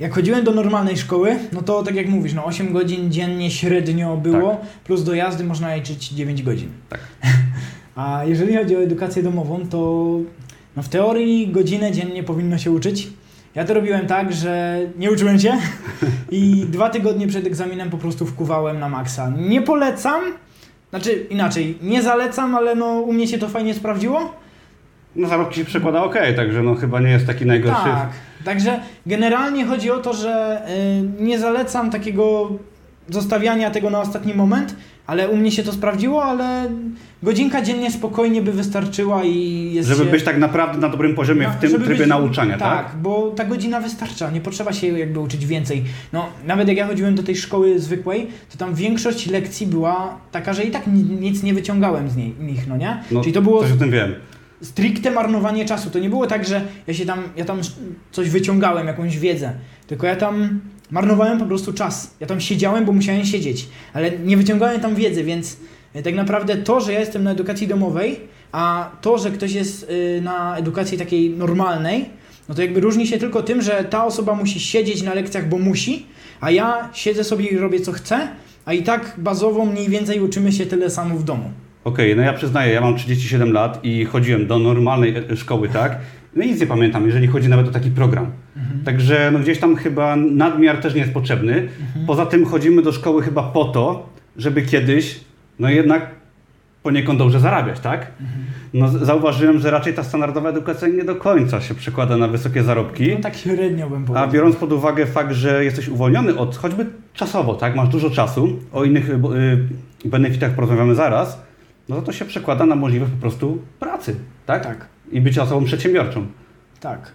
jak 0.00 0.14
chodziłem 0.14 0.44
do 0.44 0.50
normalnej 0.50 0.96
szkoły, 0.96 1.38
no 1.52 1.62
to 1.62 1.82
tak 1.82 1.94
jak 1.94 2.08
mówisz, 2.08 2.34
no 2.34 2.44
8 2.44 2.72
godzin 2.72 3.12
dziennie 3.12 3.50
średnio 3.50 4.16
było, 4.16 4.60
plus 4.84 5.04
dojazdy 5.04 5.44
można 5.44 5.74
liczyć 5.74 6.08
9 6.08 6.42
godzin. 6.42 6.68
Tak. 6.88 7.00
A 7.96 8.24
jeżeli 8.24 8.56
chodzi 8.56 8.76
o 8.76 8.82
edukację 8.82 9.22
domową, 9.22 9.66
to 9.70 9.78
no 10.76 10.82
w 10.82 10.88
teorii 10.88 11.48
godzinę 11.48 11.92
dziennie 11.92 12.22
powinno 12.22 12.58
się 12.58 12.70
uczyć. 12.70 13.08
Ja 13.54 13.64
to 13.64 13.74
robiłem 13.74 14.06
tak, 14.06 14.32
że 14.32 14.80
nie 14.98 15.10
uczyłem 15.10 15.38
się 15.38 15.52
i 16.30 16.66
dwa 16.68 16.90
tygodnie 16.90 17.26
przed 17.26 17.46
egzaminem 17.46 17.90
po 17.90 17.98
prostu 17.98 18.26
wkuwałem 18.26 18.78
na 18.78 18.88
maksa. 18.88 19.32
Nie 19.48 19.62
polecam, 19.62 20.20
znaczy 20.90 21.26
inaczej, 21.30 21.78
nie 21.82 22.02
zalecam, 22.02 22.54
ale 22.54 22.74
no 22.74 23.00
u 23.00 23.12
mnie 23.12 23.28
się 23.28 23.38
to 23.38 23.48
fajnie 23.48 23.74
sprawdziło. 23.74 24.34
No 25.16 25.28
zarobki 25.28 25.56
się 25.60 25.64
przekłada 25.64 26.04
ok, 26.04 26.14
także 26.36 26.62
no 26.62 26.74
chyba 26.74 27.00
nie 27.00 27.10
jest 27.10 27.26
taki 27.26 27.46
najgorszy. 27.46 27.84
Tak, 27.84 28.08
także 28.44 28.80
generalnie 29.06 29.64
chodzi 29.64 29.90
o 29.90 29.98
to, 29.98 30.14
że 30.14 30.62
y, 31.18 31.22
nie 31.22 31.38
zalecam 31.38 31.90
takiego 31.90 32.50
zostawiania 33.08 33.70
tego 33.70 33.90
na 33.90 34.00
ostatni 34.00 34.34
moment, 34.34 34.76
ale 35.06 35.28
u 35.28 35.36
mnie 35.36 35.50
się 35.52 35.62
to 35.62 35.72
sprawdziło, 35.72 36.24
ale 36.24 36.70
godzinka 37.22 37.62
dziennie 37.62 37.90
spokojnie 37.90 38.42
by 38.42 38.52
wystarczyła 38.52 39.24
i 39.24 39.70
jest 39.74 39.88
Żeby 39.88 40.04
się... 40.04 40.10
być 40.10 40.24
tak 40.24 40.38
naprawdę 40.38 40.78
na 40.78 40.88
dobrym 40.88 41.14
poziomie 41.14 41.42
No, 41.46 41.52
w 41.52 41.56
tym 41.56 41.70
trybie 41.82 41.98
być- 41.98 42.08
nauczania, 42.08 42.58
tak? 42.58 42.86
Tak, 42.86 42.96
bo 43.02 43.30
ta 43.36 43.44
godzina 43.44 43.80
wystarcza, 43.80 44.30
nie 44.30 44.40
potrzeba 44.40 44.72
się 44.72 44.98
jakby 44.98 45.20
uczyć 45.20 45.46
więcej. 45.46 45.84
No, 46.12 46.26
nawet 46.46 46.68
jak 46.68 46.76
ja 46.76 46.86
chodziłem 46.86 47.14
do 47.14 47.22
tej 47.22 47.36
szkoły 47.36 47.78
zwykłej, 47.78 48.26
to 48.52 48.58
tam 48.58 48.74
większość 48.74 49.26
lekcji 49.26 49.66
była 49.66 50.18
taka, 50.32 50.52
że 50.54 50.62
i 50.64 50.70
tak 50.70 50.86
ni- 50.86 51.02
nic 51.02 51.42
nie 51.42 51.54
wyciągałem 51.54 52.10
z 52.10 52.16
niej, 52.16 52.34
nich, 52.40 52.66
no 52.68 52.76
nie? 52.76 53.02
No, 53.10 53.20
Czyli 53.20 53.32
to 53.32 53.42
było 53.42 53.62
Coś 53.62 53.72
o 53.72 53.76
tym 53.76 53.90
wiem. 53.90 54.14
Stricte 54.62 55.10
marnowanie 55.10 55.64
czasu. 55.64 55.90
To 55.90 55.98
nie 55.98 56.10
było 56.10 56.26
tak, 56.26 56.46
że 56.46 56.62
ja 56.86 56.94
się 56.94 57.06
tam, 57.06 57.22
ja 57.36 57.44
tam 57.44 57.60
coś 58.12 58.30
wyciągałem, 58.30 58.86
jakąś 58.86 59.18
wiedzę, 59.18 59.52
tylko 59.86 60.06
ja 60.06 60.16
tam 60.16 60.60
marnowałem 60.90 61.38
po 61.38 61.46
prostu 61.46 61.72
czas. 61.72 62.14
Ja 62.20 62.26
tam 62.26 62.40
siedziałem, 62.40 62.84
bo 62.84 62.92
musiałem 62.92 63.24
siedzieć, 63.24 63.68
ale 63.92 64.10
nie 64.10 64.36
wyciągałem 64.36 64.80
tam 64.80 64.94
wiedzy, 64.94 65.24
więc 65.24 65.56
y, 65.96 66.02
tak 66.02 66.14
naprawdę 66.14 66.56
to, 66.56 66.80
że 66.80 66.92
ja 66.92 67.00
jestem 67.00 67.24
na 67.24 67.30
edukacji 67.30 67.68
domowej, 67.68 68.20
a 68.52 68.90
to, 69.00 69.18
że 69.18 69.30
ktoś 69.30 69.52
jest 69.52 69.90
y, 69.90 70.20
na 70.22 70.56
edukacji 70.56 70.98
takiej 70.98 71.30
normalnej, 71.30 72.10
no 72.48 72.54
to 72.54 72.62
jakby 72.62 72.80
różni 72.80 73.06
się 73.06 73.18
tylko 73.18 73.42
tym, 73.42 73.62
że 73.62 73.84
ta 73.84 74.04
osoba 74.04 74.34
musi 74.34 74.60
siedzieć 74.60 75.02
na 75.02 75.14
lekcjach, 75.14 75.48
bo 75.48 75.58
musi, 75.58 76.06
a 76.40 76.50
ja 76.50 76.88
siedzę 76.92 77.24
sobie 77.24 77.46
i 77.46 77.58
robię 77.58 77.80
co 77.80 77.92
chcę, 77.92 78.28
a 78.64 78.72
i 78.72 78.82
tak 78.82 79.14
bazowo 79.18 79.64
mniej 79.64 79.88
więcej 79.88 80.20
uczymy 80.20 80.52
się 80.52 80.66
tyle 80.66 80.90
samo 80.90 81.16
w 81.16 81.24
domu. 81.24 81.50
Okej, 81.90 82.16
no 82.16 82.22
ja 82.22 82.32
przyznaję, 82.32 82.72
ja 82.72 82.80
mam 82.80 82.96
37 82.96 83.52
lat 83.52 83.80
i 83.82 84.04
chodziłem 84.04 84.46
do 84.46 84.58
normalnej 84.58 85.14
e, 85.30 85.36
szkoły, 85.36 85.68
tak? 85.68 85.98
No 86.36 86.42
i 86.44 86.48
nic 86.48 86.60
nie 86.60 86.66
pamiętam, 86.66 87.06
jeżeli 87.06 87.26
chodzi 87.26 87.48
nawet 87.48 87.68
o 87.68 87.70
taki 87.70 87.90
program. 87.90 88.26
Także 88.84 89.30
no 89.32 89.38
gdzieś 89.38 89.58
tam 89.58 89.76
chyba 89.76 90.16
nadmiar 90.16 90.76
też 90.78 90.94
nie 90.94 91.00
jest 91.00 91.12
potrzebny. 91.12 91.68
Poza 92.06 92.26
tym 92.26 92.44
chodzimy 92.46 92.82
do 92.82 92.92
szkoły 92.92 93.22
chyba 93.22 93.42
po 93.42 93.64
to, 93.64 94.08
żeby 94.36 94.62
kiedyś, 94.62 95.20
no 95.58 95.68
jednak 95.70 96.10
poniekąd 96.82 97.18
dobrze 97.18 97.40
zarabiać, 97.40 97.80
tak? 97.80 98.06
No, 98.74 98.88
z- 98.88 98.92
zauważyłem, 99.02 99.58
że 99.58 99.70
raczej 99.70 99.94
ta 99.94 100.02
standardowa 100.04 100.48
edukacja 100.50 100.88
nie 100.88 101.04
do 101.04 101.14
końca 101.16 101.60
się 101.60 101.74
przekłada 101.74 102.16
na 102.16 102.28
wysokie 102.28 102.62
zarobki. 102.62 103.08
No 103.14 103.20
tak 103.20 103.36
średnio 103.36 103.90
bym 103.90 104.02
A 104.02 104.06
powiedział. 104.06 104.30
biorąc 104.30 104.56
pod 104.56 104.72
uwagę 104.72 105.06
fakt, 105.06 105.32
że 105.32 105.64
jesteś 105.64 105.88
uwolniony 105.88 106.36
od, 106.38 106.56
choćby 106.56 106.86
czasowo, 107.14 107.54
tak, 107.54 107.76
masz 107.76 107.88
dużo 107.88 108.10
czasu, 108.10 108.48
o 108.72 108.84
innych 108.84 109.10
y, 109.10 109.18
benefitach 110.04 110.50
porozmawiamy 110.54 110.94
zaraz, 110.94 111.42
no 111.90 111.96
to 111.96 112.02
to 112.02 112.12
się 112.12 112.24
przekłada 112.24 112.66
na 112.66 112.74
możliwość 112.76 113.12
po 113.12 113.20
prostu 113.20 113.58
pracy, 113.80 114.16
tak? 114.46 114.64
Tak. 114.64 114.86
I 115.12 115.20
bycia 115.20 115.42
osobą 115.42 115.64
przedsiębiorczą. 115.64 116.26
Tak. 116.80 117.12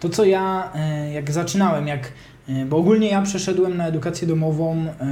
To 0.00 0.08
co 0.08 0.24
ja, 0.24 0.70
e, 0.74 1.12
jak 1.12 1.30
zaczynałem, 1.30 1.86
jak, 1.86 2.12
e, 2.48 2.64
bo 2.66 2.76
ogólnie 2.76 3.08
ja 3.08 3.22
przeszedłem 3.22 3.76
na 3.76 3.86
edukację 3.86 4.28
domową 4.28 4.76
e, 4.76 5.06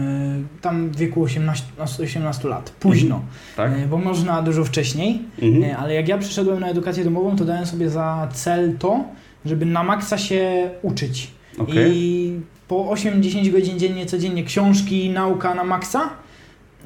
tam 0.60 0.88
w 0.90 0.96
wieku 0.96 1.22
18, 1.22 1.64
18 2.02 2.48
lat, 2.48 2.70
późno, 2.70 3.20
Tak? 3.56 3.72
e, 3.72 3.86
bo 3.86 3.98
można 3.98 4.42
dużo 4.42 4.64
wcześniej, 4.64 5.22
Mhm. 5.42 5.76
ale 5.80 5.94
jak 5.94 6.08
ja 6.08 6.18
przeszedłem 6.18 6.60
na 6.60 6.68
edukację 6.68 7.04
domową, 7.04 7.36
to 7.36 7.44
dałem 7.44 7.66
sobie 7.66 7.90
za 7.90 8.28
cel 8.32 8.78
to, 8.78 9.04
żeby 9.44 9.66
na 9.66 9.82
maksa 9.82 10.18
się 10.18 10.70
uczyć. 10.82 11.30
Okej. 11.58 11.92
I 11.96 12.40
po 12.68 12.90
8-10 12.90 13.50
godzin 13.52 13.78
dziennie, 13.78 14.06
codziennie 14.06 14.44
książki, 14.44 15.10
nauka 15.10 15.54
na 15.54 15.64
maksa. 15.64 16.10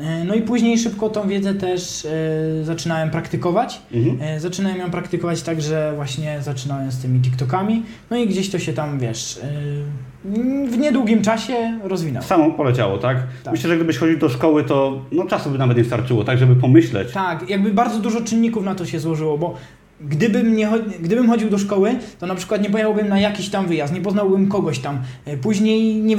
E, 0.00 0.24
No 0.24 0.34
i 0.34 0.42
później 0.42 0.78
szybko 0.78 1.08
tą 1.08 1.28
wiedzę 1.28 1.54
też 1.54 2.04
e, 2.04 2.64
zaczynałem 2.64 3.10
praktykować. 3.10 3.80
Mhm. 3.92 4.18
E, 4.22 4.40
Zaczynałem 4.40 4.78
ją 4.78 4.90
praktykować 4.90 5.42
tak, 5.42 5.62
że 5.62 5.92
właśnie 5.96 6.38
zaczynałem 6.42 6.92
z 6.92 6.98
tymi 6.98 7.20
TikTokami, 7.20 7.82
no 8.10 8.16
i 8.16 8.26
gdzieś 8.28 8.50
to 8.50 8.58
się 8.58 8.72
tam, 8.72 8.98
wiesz, 8.98 9.40
w 10.70 10.78
niedługim 10.78 11.22
czasie 11.22 11.78
rozwinęło. 11.84 12.24
Samo 12.26 12.50
poleciało, 12.50 12.98
tak? 12.98 13.16
Tak. 13.44 13.52
Myślę, 13.54 13.68
że 13.70 13.76
gdybyś 13.76 13.98
chodził 13.98 14.18
do 14.18 14.28
szkoły, 14.28 14.64
to 14.64 15.02
no, 15.12 15.26
czasu 15.26 15.50
by 15.50 15.58
nawet 15.58 15.76
nie 15.76 15.84
starczyło, 15.84 16.24
tak, 16.24 16.38
żeby 16.38 16.56
pomyśleć. 16.56 17.12
Tak, 17.12 17.48
jakby 17.50 17.72
bardzo 17.72 17.98
dużo 17.98 18.20
czynników 18.20 18.64
na 18.64 18.74
to 18.74 18.86
się 18.86 19.00
złożyło, 19.00 19.38
bo 19.38 19.54
gdybym, 20.00 20.56
nie, 20.56 20.68
gdybym 21.00 21.28
chodził 21.28 21.50
do 21.50 21.58
szkoły, 21.58 21.94
to 22.18 22.26
na 22.26 22.34
przykład 22.34 22.62
nie 22.62 22.70
pojechałbym 22.70 23.08
na 23.08 23.20
jakiś 23.20 23.48
tam 23.48 23.66
wyjazd, 23.66 23.94
nie 23.94 24.00
poznałbym 24.00 24.48
kogoś 24.48 24.78
tam. 24.78 24.98
E, 25.26 25.36
Później 25.36 25.96
nie, 25.96 26.16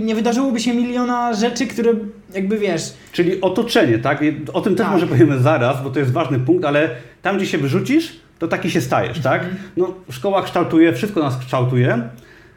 nie, 0.00 0.14
wydarzyłoby 0.14 0.60
się 0.60 0.74
miliona 0.74 1.34
rzeczy, 1.34 1.66
które 1.66 1.92
jakby, 2.34 2.58
wiesz, 2.58 2.82
Czyli 3.12 3.40
otoczenie, 3.40 3.98
tak? 3.98 4.24
O 4.52 4.60
tym 4.60 4.74
też 4.74 4.84
Tak. 4.84 4.92
może 4.92 5.06
powiemy 5.06 5.38
zaraz, 5.38 5.82
bo 5.82 5.90
to 5.90 5.98
jest 5.98 6.12
ważny 6.12 6.38
punkt, 6.40 6.64
ale 6.64 6.90
tam, 7.22 7.36
gdzie 7.36 7.46
się 7.46 7.58
wyrzucisz, 7.58 8.12
to 8.38 8.48
taki 8.48 8.70
się 8.70 8.80
stajesz, 8.80 9.20
tak? 9.20 9.40
Mhm. 9.42 9.58
No, 9.76 9.94
szkoła 10.10 10.42
kształtuje, 10.42 10.92
wszystko 10.92 11.20
nas 11.20 11.38
kształtuje, 11.38 12.02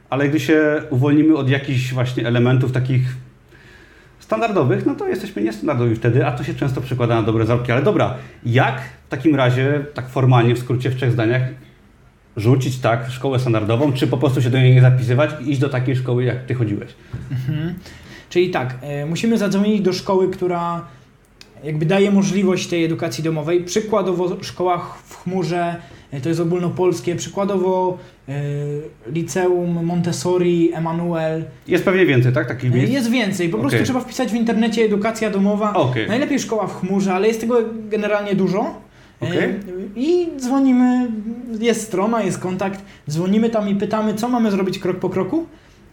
ale 0.09 0.29
gdy 0.29 0.39
się 0.39 0.81
uwolnimy 0.89 1.36
od 1.36 1.50
jakichś 1.50 1.93
właśnie 1.93 2.27
elementów 2.27 2.71
takich 2.71 3.01
standardowych, 4.27 4.86
no 4.86 4.96
to 4.96 5.07
jesteśmy 5.07 5.41
niestandardowi 5.41 5.96
wtedy, 5.96 6.25
a 6.25 6.31
to 6.31 6.43
się 6.43 6.53
często 6.53 6.81
przekłada 6.81 7.15
na 7.15 7.24
dobre 7.24 7.46
zarobki. 7.46 7.72
Ale 7.72 7.81
dobra, 7.81 8.15
jak 8.46 8.81
w 9.07 9.10
takim 9.10 9.36
razie, 9.36 9.86
tak 9.93 10.10
formalnie, 10.10 10.55
w 10.55 10.60
skrócie, 10.60 10.89
w 10.89 10.96
trzech 10.96 11.12
zdaniach, 11.12 11.41
rzucić 12.38 12.79
tak 12.79 13.10
szkołę 13.10 13.39
standardową, 13.39 13.93
czy 13.93 14.07
po 14.07 14.17
prostu 14.17 14.41
się 14.41 14.50
do 14.50 14.57
niej 14.57 14.74
nie 14.74 14.81
zapisywać 14.81 15.31
i 15.41 15.51
iść 15.51 15.60
do 15.60 15.69
takiej 15.69 15.96
szkoły, 15.96 16.24
jak 16.24 16.46
ty 16.46 16.55
chodziłeś? 16.55 16.89
Mhm. 17.31 17.74
Czyli 18.29 18.50
tak, 18.50 18.75
e, 18.81 19.05
musimy 19.05 19.38
zadzwonić 19.38 19.81
do 19.81 19.93
szkoły, 19.93 20.29
która 20.29 20.81
jakby 21.64 21.86
daje 21.86 22.12
możliwość 22.12 22.68
tej 22.68 22.84
edukacji 22.86 23.24
domowej. 23.24 23.64
Przykładowo 23.64 24.38
szkoła 24.42 24.78
w 25.06 25.24
chmurze, 25.24 25.76
e, 26.12 26.22
to 26.22 26.30
jest 26.30 26.42
ogólnopolskie, 26.42 27.16
przykładowo 27.16 27.98
e, 28.30 28.42
liceum 29.12 29.86
Montessori, 29.86 30.74
Emanuel. 30.74 31.46
Jest 31.68 31.86
pewnie 31.86 32.06
więcej, 32.06 32.34
tak? 32.34 32.48
Takich 32.48 32.72
E, 32.72 32.76
miejsc? 32.76 32.94
Jest 32.94 33.12
więcej, 33.12 33.50
po 33.50 33.58
prostu 33.58 33.78
Okej. 33.78 33.86
trzeba 33.86 34.00
wpisać 34.00 34.32
w 34.32 34.36
internecie 34.36 34.86
edukacja 34.86 35.30
domowa. 35.30 35.74
Okej. 35.74 36.08
Najlepiej 36.08 36.40
szkoła 36.40 36.68
w 36.68 36.80
chmurze, 36.80 37.14
ale 37.14 37.28
jest 37.28 37.42
tego 37.42 37.58
generalnie 37.90 38.36
dużo. 38.36 38.76
Okej. 39.22 39.54
I 39.96 40.28
dzwonimy, 40.38 41.08
jest 41.60 41.82
strona, 41.82 42.24
jest 42.24 42.40
kontakt, 42.40 42.82
dzwonimy 43.10 43.50
tam 43.50 43.70
i 43.70 43.76
pytamy, 43.76 44.14
co 44.14 44.30
mamy 44.30 44.52
zrobić 44.52 44.80
krok 44.80 44.98
po 45.00 45.10
kroku. 45.10 45.46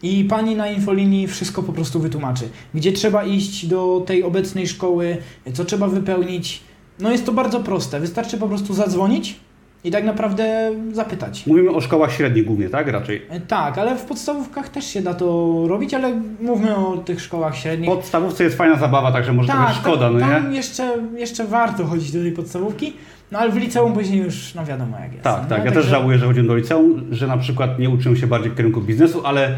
I 0.02 0.24
pani 0.24 0.56
na 0.56 0.68
infolinii 0.68 1.26
wszystko 1.26 1.62
po 1.62 1.72
prostu 1.72 2.00
wytłumaczy. 2.00 2.44
Gdzie 2.74 2.92
trzeba 2.92 3.24
iść 3.24 3.66
do 3.66 4.02
tej 4.06 4.22
obecnej 4.22 4.68
szkoły, 4.68 5.16
co 5.52 5.64
trzeba 5.64 5.88
wypełnić. 5.88 6.60
No 7.00 7.10
jest 7.12 7.26
to 7.26 7.32
bardzo 7.32 7.60
proste. 7.60 8.00
Wystarczy 8.00 8.38
po 8.38 8.48
prostu 8.48 8.74
zadzwonić 8.74 9.36
i 9.84 9.90
tak 9.90 10.04
naprawdę 10.04 10.70
zapytać. 10.92 11.46
Mówimy 11.46 11.70
o 11.70 11.80
szkołach 11.80 12.12
średnich 12.12 12.44
głównie, 12.44 12.68
tak? 12.68 12.88
Raczej. 12.88 13.22
E, 13.30 13.40
Tak, 13.40 13.78
ale 13.78 13.96
w 13.96 14.02
podstawówkach 14.04 14.68
też 14.68 14.84
się 14.86 15.02
da 15.02 15.14
to 15.14 15.54
robić, 15.68 15.94
ale 15.94 16.20
mówmy 16.40 16.76
o 16.76 16.96
tych 16.96 17.20
szkołach 17.20 17.54
W 17.54 17.58
średnich. 17.58 17.90
podstawówce 17.90 18.44
jest 18.44 18.56
fajna 18.56 18.76
zabawa, 18.78 19.12
także 19.12 19.32
może 19.32 19.48
tak, 19.48 19.56
trochę 19.58 19.74
szkoda, 19.80 20.00
tam, 20.06 20.12
no 20.18 20.26
nie? 20.26 20.32
tam 20.32 20.54
jeszcze, 20.54 20.96
jeszcze 21.16 21.44
warto 21.44 21.84
chodzić 21.86 22.12
do 22.12 22.20
tej 22.20 22.32
podstawówki, 22.32 22.92
no 23.32 23.38
ale 23.38 23.52
w 23.52 23.56
liceum 23.56 23.92
później 23.92 24.18
już, 24.20 24.54
no 24.54 24.64
wiadomo 24.64 24.96
jak 24.98 25.12
jest. 25.12 25.24
Tak, 25.24 25.42
no, 25.42 25.48
tak. 25.48 25.58
Ja 25.58 25.64
też 25.64 25.74
Także- 25.74 25.90
żałuję, 25.90 26.18
że 26.18 26.26
chodziłem 26.26 26.46
do 26.48 26.56
liceum, 26.56 27.04
że 27.10 27.26
na 27.26 27.36
przykład 27.38 27.78
nie 27.78 27.90
uczyłem 27.90 28.16
się 28.16 28.26
bardziej 28.26 28.50
w 28.50 28.56
kierunku 28.56 28.80
biznesu, 28.80 29.26
ale 29.26 29.56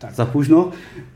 Tak. 0.00 0.14
za 0.14 0.26
późno. 0.26 0.72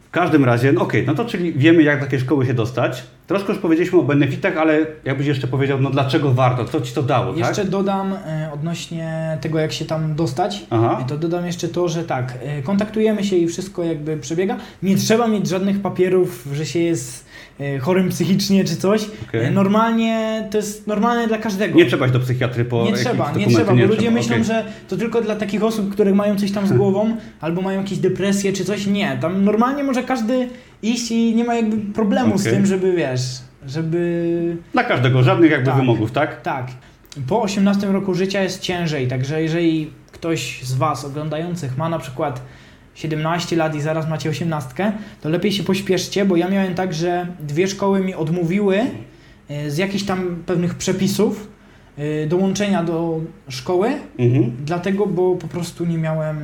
W 0.06 0.10
każdym 0.10 0.44
razie, 0.44 0.72
no 0.72 0.80
okej, 0.80 1.06
no 1.06 1.14
to 1.14 1.24
czyli 1.24 1.52
wiemy, 1.52 1.82
jak 1.82 1.98
do 1.98 2.04
takiej 2.04 2.20
szkoły 2.20 2.46
się 2.46 2.54
dostać. 2.54 3.04
Troszkę 3.26 3.52
już 3.52 3.62
powiedzieliśmy 3.62 3.98
o 3.98 4.02
benefitach, 4.02 4.56
ale 4.56 4.86
jakbyś 5.04 5.26
jeszcze 5.26 5.46
powiedział, 5.46 5.80
no 5.80 5.90
dlaczego 5.90 6.32
warto, 6.34 6.64
co 6.64 6.80
ci 6.80 6.94
to 6.94 7.02
dało, 7.02 7.34
Jeszcze 7.36 7.54
tak? 7.62 7.68
dodam 7.68 8.12
e, 8.12 8.50
odnośnie 8.54 9.38
tego, 9.40 9.58
jak 9.58 9.72
się 9.72 9.84
tam 9.84 10.14
dostać. 10.14 10.66
Aha. 10.70 11.04
To 11.08 11.18
dodam 11.18 11.46
jeszcze 11.46 11.68
to, 11.68 11.88
że 11.88 12.04
tak, 12.04 12.34
e, 12.42 12.62
kontaktujemy 12.62 13.24
się 13.24 13.36
i 13.36 13.48
wszystko 13.48 13.84
jakby 13.84 14.16
przebiega. 14.16 14.56
Nie 14.82 14.96
trzeba 14.96 15.28
mieć 15.28 15.48
żadnych 15.48 15.82
papierów, 15.82 16.48
że 16.52 16.66
się 16.66 16.78
jest 16.78 17.26
e, 17.60 17.78
chorym 17.78 18.08
psychicznie 18.08 18.64
czy 18.64 18.76
coś. 18.76 19.06
E, 19.32 19.50
Normalnie 19.50 20.48
to 20.50 20.56
jest 20.56 20.86
normalne 20.86 21.28
dla 21.28 21.38
każdego. 21.38 21.78
Nie 21.78 21.86
trzeba 21.86 22.04
iść 22.06 22.12
do 22.12 22.20
psychiatry 22.20 22.64
po 22.64 22.84
Nie 22.84 22.92
trzeba, 22.92 23.32
nie 23.32 23.46
trzeba, 23.46 23.72
bo 23.74 23.80
ludzie 23.80 23.96
trzeba, 23.96 24.10
myślą, 24.10 24.32
okej. 24.34 24.44
że 24.44 24.64
to 24.88 24.96
tylko 24.96 25.20
dla 25.22 25.36
takich 25.36 25.62
osób, 25.64 25.92
które 25.92 26.14
mają 26.14 26.36
coś 26.36 26.52
tam 26.52 26.66
z 26.66 26.72
głową, 26.72 27.16
albo 27.40 27.62
mają 27.62 27.80
jakieś 27.80 27.98
depresje 27.98 28.52
czy 28.52 28.64
coś. 28.64 28.86
Nie, 28.86 29.18
tam 29.20 29.44
normalnie 29.44 29.84
może 29.84 30.02
każdy 30.02 30.48
iść 30.92 31.10
i 31.10 31.34
nie 31.34 31.44
ma 31.44 31.54
jakby 31.54 31.92
problemu 31.92 32.38
z 32.38 32.40
Okej. 32.40 32.52
tym, 32.52 32.66
żeby 32.66 32.92
wiesz, 32.92 33.20
żeby 33.66 34.56
Dla 34.72 34.84
każdego, 34.84 35.22
żadnych 35.22 35.50
jakby 35.50 35.66
Tak. 35.66 35.76
wymogów, 35.76 36.12
tak? 36.12 36.42
Tak. 36.42 36.66
Po 37.28 37.42
18 37.42 37.86
roku 37.92 38.14
życia 38.14 38.42
jest 38.42 38.60
ciężej, 38.60 39.08
także 39.08 39.42
jeżeli 39.42 39.90
ktoś 40.12 40.62
z 40.62 40.74
Was 40.74 41.04
oglądających 41.04 41.76
ma 41.78 41.88
na 41.88 41.98
przykład 41.98 42.40
17 42.94 43.56
lat 43.56 43.74
i 43.74 43.80
zaraz 43.80 44.08
macie 44.08 44.30
18, 44.30 44.92
to 45.20 45.28
lepiej 45.28 45.52
się 45.52 45.62
pośpieszcie, 45.62 46.24
bo 46.24 46.36
ja 46.36 46.48
miałem 46.48 46.74
tak, 46.74 46.94
że 46.94 47.26
dwie 47.40 47.68
szkoły 47.68 48.00
mi 48.00 48.14
odmówiły 48.14 48.80
e, 49.48 49.70
z 49.70 49.76
jakichś 49.78 50.04
tam 50.04 50.36
pewnych 50.46 50.74
przepisów 50.74 51.48
dołączenia 52.28 52.84
do 52.84 53.20
szkoły, 53.48 53.88
Mhm. 54.18 54.52
dlatego, 54.64 55.06
bo 55.06 55.34
po 55.34 55.48
prostu 55.48 55.84
nie 55.84 55.98
miałem, 55.98 56.36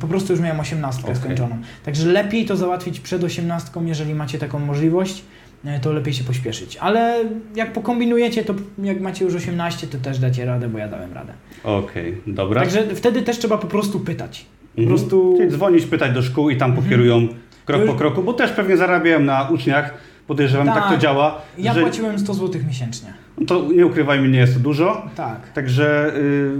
po 0.00 0.06
prostu 0.06 0.32
już 0.32 0.42
miałem 0.42 0.60
18 0.60 1.02
Okej. 1.02 1.16
skończoną. 1.16 1.56
Także 1.84 2.06
lepiej 2.08 2.44
to 2.46 2.56
załatwić 2.56 3.00
przed 3.00 3.24
18, 3.24 3.80
jeżeli 3.86 4.14
macie 4.14 4.38
taką 4.38 4.58
możliwość, 4.58 5.22
e, 5.64 5.80
to 5.80 5.92
lepiej 5.92 6.14
się 6.14 6.24
pośpieszyć. 6.24 6.76
Ale 6.76 7.24
jak 7.56 7.72
pokombinujecie, 7.72 8.44
to 8.44 8.54
jak 8.82 9.00
macie 9.00 9.24
już 9.24 9.34
18, 9.34 9.86
to 9.86 9.98
też 9.98 10.18
dacie 10.18 10.44
radę, 10.44 10.68
bo 10.68 10.78
ja 10.78 10.88
dałem 10.88 11.12
radę. 11.12 11.32
Okej, 11.64 12.16
dobra. 12.26 12.60
Także 12.60 12.82
wtedy 12.94 13.22
też 13.22 13.38
trzeba 13.38 13.58
po 13.58 13.66
prostu 13.66 14.00
pytać. 14.00 14.46
Po 14.76 14.80
Mhm. 14.82 14.88
prostu 14.98 15.34
Czyli 15.38 15.50
dzwonić, 15.50 15.86
pytać 15.86 16.12
do 16.12 16.22
szkół 16.22 16.50
i 16.50 16.56
tam 16.56 16.70
Mhm. 16.70 16.84
pokierują 16.84 17.28
krok 17.66 17.80
Już- 17.80 17.90
po 17.90 17.96
kroku, 17.96 18.22
bo 18.22 18.32
też 18.32 18.50
pewnie 18.50 18.76
zarabiałem 18.76 19.24
na 19.24 19.48
uczniach, 19.48 19.94
podejrzewam, 20.26 20.66
tak, 20.66 20.74
Tak. 20.76 20.92
to 20.92 20.98
działa. 20.98 21.40
ja 21.58 21.74
że, 21.74 21.80
płaciłem 21.80 22.18
100 22.18 22.34
zł 22.34 22.60
miesięcznie. 22.66 23.12
To 23.46 23.68
nie 23.76 23.86
ukrywajmy, 23.86 24.28
nie 24.28 24.38
jest 24.38 24.54
to 24.54 24.60
dużo, 24.60 25.02
Tak. 25.16 25.52
także 25.52 26.12
y, 26.16 26.50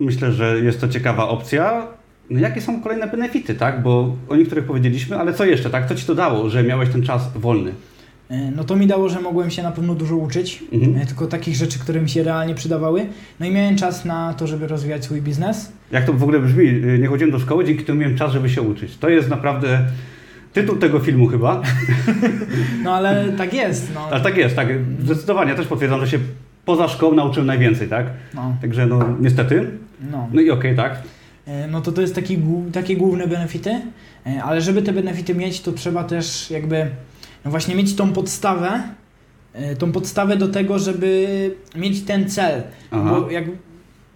myślę, 0.00 0.32
że 0.32 0.60
jest 0.60 0.80
to 0.80 0.88
ciekawa 0.88 1.28
opcja. 1.28 1.86
No, 2.30 2.40
jakie 2.40 2.60
są 2.60 2.80
kolejne 2.82 3.06
benefity, 3.06 3.54
tak? 3.54 3.82
Bo 3.82 4.16
o 4.28 4.36
niektórych 4.36 4.64
powiedzieliśmy, 4.64 5.18
ale 5.18 5.32
co 5.34 5.44
jeszcze, 5.44 5.70
tak? 5.70 5.88
Co 5.88 5.94
ci 5.94 6.06
to 6.06 6.14
dało, 6.14 6.50
że 6.50 6.62
miałeś 6.62 6.88
ten 6.88 7.02
czas 7.02 7.32
wolny? 7.36 7.72
E, 8.30 8.50
No 8.50 8.64
to 8.64 8.76
mi 8.76 8.86
dało, 8.86 9.08
że 9.08 9.20
mogłem 9.20 9.50
się 9.50 9.62
na 9.62 9.70
pewno 9.72 9.94
dużo 9.94 10.16
uczyć, 10.16 10.64
Mhm. 10.72 10.96
e, 11.02 11.06
tylko 11.06 11.26
takich 11.26 11.56
rzeczy, 11.56 11.78
które 11.78 12.00
mi 12.00 12.08
się 12.08 12.22
realnie 12.22 12.54
przydawały. 12.54 13.06
No 13.40 13.46
i 13.46 13.50
miałem 13.50 13.76
czas 13.76 14.04
na 14.04 14.34
to, 14.34 14.46
żeby 14.46 14.66
rozwijać 14.66 15.04
swój 15.04 15.22
biznes. 15.22 15.72
Jak 15.92 16.04
to 16.04 16.12
w 16.12 16.22
ogóle 16.22 16.40
brzmi? 16.40 16.64
Y, 16.66 16.98
Nie 17.00 17.06
chodziłem 17.08 17.30
do 17.30 17.38
szkoły, 17.38 17.64
dzięki 17.64 17.84
temu 17.84 18.00
miałem 18.00 18.16
czas, 18.16 18.32
żeby 18.32 18.48
się 18.50 18.62
uczyć. 18.62 18.96
To 18.96 19.08
jest 19.08 19.28
naprawdę 19.28 19.80
tytuł 20.54 20.76
tego 20.76 21.00
filmu 21.00 21.26
chyba, 21.26 21.62
No 22.82 22.94
ale 22.94 23.32
tak 23.38 23.54
jest. 23.54 23.94
No. 23.94 24.00
ale 24.10 24.20
tak 24.20 24.36
jest, 24.36 24.56
tak. 24.56 24.68
Zdecydowanie, 25.04 25.50
ja 25.50 25.56
też 25.56 25.66
potwierdzam, 25.66 26.00
że 26.00 26.08
się 26.08 26.18
poza 26.64 26.88
szkołą 26.88 27.14
nauczyłem 27.14 27.46
najwięcej, 27.46 27.88
tak? 27.88 28.06
No, 28.34 28.56
Także 28.60 28.86
no 28.86 29.16
niestety. 29.20 29.70
no. 30.10 30.28
No 30.32 30.40
i 30.40 30.50
okej, 30.50 30.76
tak? 30.76 31.02
E, 31.46 31.66
No 31.68 31.80
to 31.80 31.92
to 31.92 32.00
jest 32.00 32.14
taki, 32.14 32.38
takie 32.72 32.96
główne 32.96 33.26
benefity, 33.26 33.80
e, 34.26 34.42
ale 34.42 34.60
żeby 34.60 34.82
te 34.82 34.92
benefity 34.92 35.34
mieć, 35.34 35.60
to 35.60 35.72
trzeba 35.72 36.04
też 36.04 36.50
jakby 36.50 36.86
no 37.44 37.50
właśnie 37.50 37.74
mieć 37.74 37.96
tą 37.96 38.12
podstawę, 38.12 38.82
e, 39.52 39.76
tą 39.76 39.92
podstawę 39.92 40.36
do 40.36 40.48
tego, 40.48 40.78
żeby 40.78 41.26
mieć 41.76 42.02
ten 42.02 42.28
cel. 42.30 42.62
Aha. 42.90 43.10
Bo 43.20 43.30
jak 43.30 43.44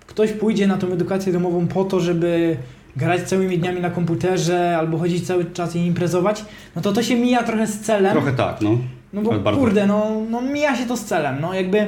ktoś 0.06 0.32
pójdzie 0.32 0.66
na 0.66 0.76
tą 0.76 0.92
edukację 0.92 1.32
domową 1.32 1.66
po 1.66 1.84
to, 1.84 2.00
żeby 2.00 2.56
grać 2.96 3.22
całymi 3.22 3.58
dniami 3.58 3.80
na 3.80 3.90
komputerze 3.90 4.76
albo 4.78 4.98
chodzić 4.98 5.26
cały 5.26 5.44
czas 5.44 5.76
i 5.76 5.78
imprezować, 5.78 6.44
no 6.76 6.82
to 6.82 6.92
to 6.92 7.02
się 7.02 7.16
mija 7.16 7.42
trochę 7.42 7.66
z 7.66 7.80
celem. 7.80 8.12
Trochę 8.12 8.32
tak, 8.32 8.60
no. 8.60 8.78
No 9.12 9.22
bo 9.22 9.38
bardzo. 9.40 9.60
kurde, 9.60 9.86
no, 9.86 10.06
no 10.30 10.42
mija 10.42 10.76
się 10.76 10.86
to 10.86 10.96
z 10.96 11.04
celem. 11.04 11.40
No 11.40 11.54
jakby 11.54 11.78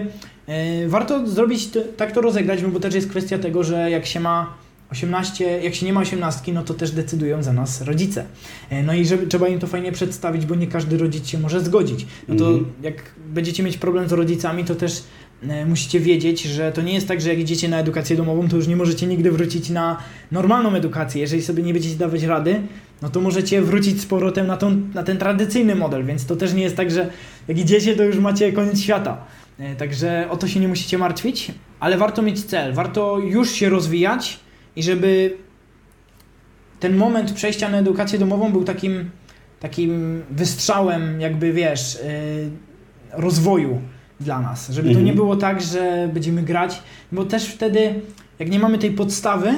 e, 0.47 0.89
warto 0.89 1.27
zrobić, 1.27 1.71
to, 1.71 1.81
tak 1.97 2.13
to 2.13 2.21
rozegrać, 2.21 2.63
no 2.63 2.69
bo 2.69 2.81
też 2.81 2.95
jest 2.95 3.11
kwestia 3.11 3.39
tego, 3.39 3.65
że 3.65 3.91
jak 3.91 4.07
się 4.07 4.21
ma 4.21 4.55
18, 4.93 5.61
jak 5.63 5.75
się 5.75 5.87
nie 5.87 5.93
ma 5.93 6.01
18, 6.01 6.53
no 6.53 6.63
to 6.63 6.75
też 6.75 6.91
decydują 6.91 7.43
za 7.43 7.53
nas 7.53 7.83
rodzice. 7.83 8.25
E, 8.71 8.83
No 8.83 8.95
i 8.95 9.07
żeby, 9.07 9.27
trzeba 9.27 9.49
im 9.49 9.59
to 9.59 9.67
fajnie 9.67 9.93
przedstawić, 9.93 10.47
bo 10.47 10.55
nie 10.55 10.67
każdy 10.67 10.99
rodzic 10.99 11.29
się 11.29 11.39
może 11.39 11.61
zgodzić. 11.61 12.07
No 12.29 12.35
to 12.37 12.47
Mhm. 12.47 12.73
jak 12.83 12.95
będziecie 13.27 13.63
mieć 13.63 13.79
problem 13.79 14.09
z 14.09 14.13
rodzicami, 14.13 14.65
to 14.65 14.75
też 14.75 15.03
musicie 15.67 16.01
wiedzieć, 16.01 16.43
że 16.43 16.73
to 16.73 16.83
nie 16.83 16.95
jest 16.95 17.09
tak, 17.09 17.21
że 17.21 17.29
jak 17.29 17.39
idziecie 17.39 17.69
na 17.69 17.79
edukację 17.79 18.17
domową, 18.17 18.49
to 18.49 18.57
już 18.57 18.67
nie 18.67 18.77
możecie 18.77 19.07
nigdy 19.07 19.31
wrócić 19.31 19.71
na 19.71 19.97
normalną 20.33 20.75
edukację. 20.75 21.21
Jeżeli 21.21 21.43
sobie 21.43 21.63
nie 21.63 21.73
będziecie 21.73 21.97
dawać 21.97 22.23
rady, 22.23 22.61
no 23.03 23.11
to 23.11 23.21
możecie 23.21 23.63
wrócić 23.63 24.01
z 24.01 24.07
powrotem 24.07 24.47
na, 24.47 24.57
tą, 24.57 24.83
na 24.95 25.03
ten 25.03 25.19
tradycyjny 25.19 25.75
model, 25.75 26.05
więc 26.05 26.27
to 26.27 26.37
też 26.37 26.55
nie 26.55 26.63
jest 26.63 26.77
tak, 26.77 26.91
że 26.91 27.11
jak 27.49 27.59
idziecie, 27.59 27.97
to 27.97 28.03
już 28.03 28.17
macie 28.17 28.53
koniec 28.53 28.81
świata. 28.81 29.25
E, 29.59 29.77
Także 29.77 30.27
o 30.31 30.37
to 30.37 30.49
się 30.49 30.61
nie 30.61 30.69
musicie 30.69 30.99
martwić, 30.99 31.53
ale 31.81 31.97
warto 31.97 32.23
mieć 32.23 32.45
cel, 32.45 32.73
warto 32.73 33.19
już 33.19 33.51
się 33.51 33.69
rozwijać 33.69 34.41
i 34.77 34.83
żeby 34.83 35.37
ten 36.81 36.97
moment 36.97 37.33
przejścia 37.33 37.69
na 37.69 37.79
edukację 37.79 38.19
domową 38.19 38.53
był 38.53 38.65
takim, 38.65 39.11
takim 39.61 40.23
wystrzałem, 40.31 41.21
jakby 41.21 41.53
wiesz, 41.53 41.97
e, 41.97 42.01
rozwoju 43.13 43.83
dla 44.21 44.41
nas. 44.41 44.71
Żeby 44.71 44.87
to 44.89 44.91
Mhm. 44.91 45.07
nie 45.07 45.13
było 45.15 45.37
tak, 45.37 45.63
że 45.63 46.11
będziemy 46.15 46.43
grać, 46.43 46.83
bo 47.13 47.25
też 47.25 47.47
wtedy, 47.47 47.95
jak 48.39 48.51
nie 48.51 48.59
mamy 48.59 48.79
tej 48.79 48.91
podstawy, 48.91 49.53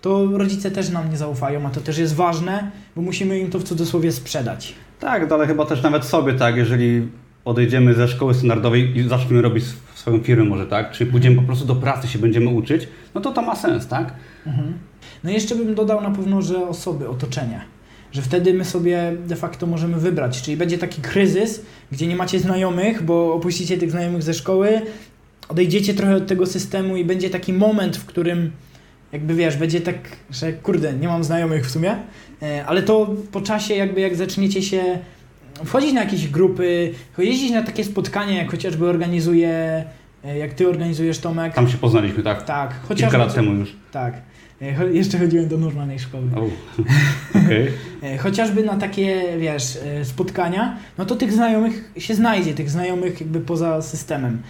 to 0.00 0.26
rodzice 0.38 0.70
też 0.70 0.90
nam 0.90 1.10
nie 1.10 1.16
zaufają, 1.16 1.66
a 1.66 1.70
to 1.70 1.80
też 1.80 1.98
jest 1.98 2.14
ważne, 2.14 2.70
bo 2.96 3.02
musimy 3.02 3.38
im 3.38 3.50
to 3.50 3.58
w 3.58 3.64
cudzysłowie 3.64 4.12
sprzedać. 4.12 4.74
Tak, 5.00 5.30
no 5.30 5.34
ale 5.36 5.46
chyba 5.46 5.66
też 5.66 5.82
nawet 5.82 6.04
sobie, 6.04 6.32
tak, 6.32 6.56
jeżeli 6.56 7.08
odejdziemy 7.44 7.94
ze 7.94 8.08
szkoły 8.08 8.34
standardowej 8.34 8.96
i 8.98 9.08
zaczniemy 9.08 9.42
robić 9.42 9.64
sw- 9.64 9.98
swoją 9.98 10.20
firmę 10.22 10.44
może, 10.44 10.66
tak, 10.66 10.90
czy 10.92 11.06
pójdziemy 11.06 11.36
po 11.36 11.42
prostu 11.42 11.66
do 11.66 11.74
pracy, 11.76 12.08
się 12.08 12.18
będziemy 12.18 12.48
uczyć, 12.50 12.88
no 13.14 13.20
to 13.20 13.32
to 13.32 13.42
ma 13.42 13.56
sens, 13.56 13.86
tak? 13.86 14.14
Mhm. 14.46 14.72
No 15.24 15.30
i 15.30 15.32
jeszcze 15.34 15.54
bym 15.54 15.74
dodał 15.74 16.00
na 16.00 16.10
pewno, 16.10 16.42
że 16.42 16.68
osoby, 16.68 17.08
otoczenie. 17.08 17.60
Że 18.14 18.22
wtedy 18.22 18.54
my 18.54 18.64
sobie 18.64 19.12
de 19.26 19.36
facto 19.36 19.66
możemy 19.66 19.96
wybrać. 19.96 20.42
Czyli 20.42 20.56
będzie 20.56 20.78
taki 20.78 21.02
kryzys, 21.02 21.62
gdzie 21.92 22.06
nie 22.06 22.16
macie 22.16 22.40
znajomych, 22.40 23.02
bo 23.02 23.34
opuścicie 23.34 23.78
tych 23.78 23.90
znajomych 23.90 24.22
ze 24.22 24.34
szkoły, 24.34 24.80
odejdziecie 25.48 25.94
trochę 25.94 26.16
od 26.16 26.26
tego 26.26 26.46
systemu 26.46 26.96
i 26.96 27.04
będzie 27.04 27.30
taki 27.30 27.52
moment, 27.52 27.96
w 27.96 28.04
którym 28.04 28.50
jakby 29.12 29.34
wiesz, 29.34 29.56
będzie 29.56 29.80
tak, 29.80 29.96
że 30.30 30.52
kurde, 30.52 30.92
nie 30.92 31.08
mam 31.08 31.24
znajomych 31.24 31.66
w 31.66 31.70
sumie, 31.70 31.96
e, 32.42 32.64
ale 32.66 32.82
to 32.82 33.14
po 33.32 33.40
czasie 33.40 33.74
jakby 33.74 34.00
jak 34.00 34.16
zaczniecie 34.16 34.62
się 34.62 34.98
wchodzić 35.64 35.92
na 35.92 36.00
jakieś 36.04 36.28
grupy, 36.28 36.92
jeździć 37.18 37.50
na 37.50 37.62
takie 37.62 37.84
spotkania, 37.84 38.38
jak 38.38 38.50
chociażby 38.50 38.88
organizuje, 38.88 39.84
e, 40.24 40.38
jak 40.38 40.54
ty 40.54 40.68
organizujesz 40.68 41.18
Tomek. 41.18 41.54
Tam 41.54 41.68
się 41.68 41.78
poznaliśmy, 41.78 42.22
tak? 42.22 42.42
Tak, 42.42 42.70
Kilka 42.70 42.86
chociażby 42.88 43.18
lat 43.18 43.34
temu 43.34 43.52
już. 43.52 43.76
tak. 43.92 44.14
E, 44.64 44.92
Jeszcze 44.92 45.18
chodziłem 45.18 45.48
do 45.48 45.58
normalnej 45.58 45.98
szkoły. 45.98 46.24
O, 46.36 46.40
okej. 47.38 47.68
E, 48.02 48.18
Chociażby 48.18 48.62
na 48.62 48.76
takie, 48.76 49.22
wiesz, 49.38 49.78
e, 49.84 50.04
spotkania, 50.04 50.76
no 50.98 51.04
to 51.04 51.16
tych 51.16 51.32
znajomych 51.32 51.90
się 51.98 52.14
znajdzie, 52.14 52.54
tych 52.54 52.70
znajomych 52.70 53.20
jakby 53.20 53.40
poza 53.40 53.82
systemem. 53.82 54.42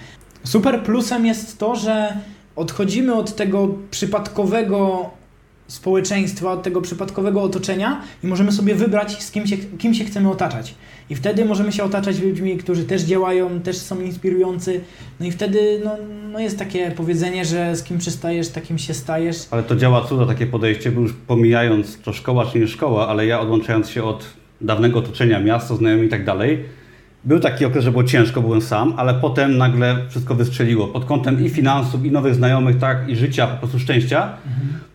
Super 0.44 0.83
plusem 0.83 1.26
jest 1.26 1.59
to, 1.59 1.76
że 1.76 2.16
odchodzimy 2.56 3.14
od 3.14 3.37
tego 3.37 3.68
przypadkowego 3.90 5.11
społeczeństwa, 5.66 6.52
od 6.52 6.62
tego 6.62 6.80
przypadkowego 6.80 7.42
otoczenia 7.42 8.02
i 8.25 8.26
możemy 8.26 8.52
sobie 8.52 8.75
wybrać, 8.75 9.23
z 9.23 9.30
kim 9.30 9.47
się, 9.47 9.56
kim 9.56 9.94
się 9.94 10.04
chcemy 10.04 10.30
otaczać. 10.30 10.75
I 11.11 11.14
wtedy 11.14 11.44
możemy 11.44 11.73
się 11.73 11.85
otaczać 11.85 12.21
ludźmi, 12.21 12.56
którzy 12.56 12.85
też 12.85 13.02
działają, 13.02 13.61
też 13.61 13.76
są 13.76 14.00
inspirujący. 14.00 14.80
No 15.21 15.26
i 15.26 15.30
wtedy 15.30 15.80
no, 15.85 15.97
no 16.33 16.38
jest 16.38 16.59
takie 16.59 16.90
powiedzenie, 16.90 17.44
że 17.44 17.76
z 17.76 17.83
kim 17.83 17.99
przystajesz, 17.99 18.49
takim 18.49 18.78
się 18.78 18.94
stajesz. 18.94 19.37
Ale 19.50 19.62
to 19.62 19.76
działa 19.76 20.04
cuda 20.04 20.26
takie 20.26 20.47
podejście, 20.47 20.92
bo 20.92 21.00
już 21.00 21.12
pomijając 21.12 21.99
to 22.00 22.12
szkoła 22.12 22.47
czy 22.47 22.59
nie 22.59 22.68
szkoła, 22.68 23.09
ale 23.09 23.26
ja 23.26 23.40
odłączając 23.40 23.90
się 23.90 24.04
od 24.04 24.26
dawnego 24.61 24.99
otoczenia, 24.99 25.40
miasto, 25.40 25.76
znajomych 25.76 26.06
i 26.06 26.11
tak 26.11 26.25
dalej, 26.25 26.64
był 27.25 27.40
taki 27.40 27.64
okres, 27.64 27.85
że 27.85 27.90
było 27.90 28.04
ciężko, 28.04 28.40
byłem 28.43 28.61
sam, 28.62 28.95
ale 28.97 29.14
potem 29.14 29.57
nagle 29.59 29.97
wszystko 30.09 30.35
wystrzeliło 30.35 30.88
pod 30.88 31.04
kątem 31.04 31.45
i 31.45 31.49
finansów, 31.49 32.04
i 32.04 32.11
nowych 32.11 32.35
znajomych, 32.35 32.78
tak, 32.78 33.09
i 33.09 33.16
życia, 33.16 33.47
po 33.47 33.57
prostu 33.57 33.78
szczęścia. 33.78 34.33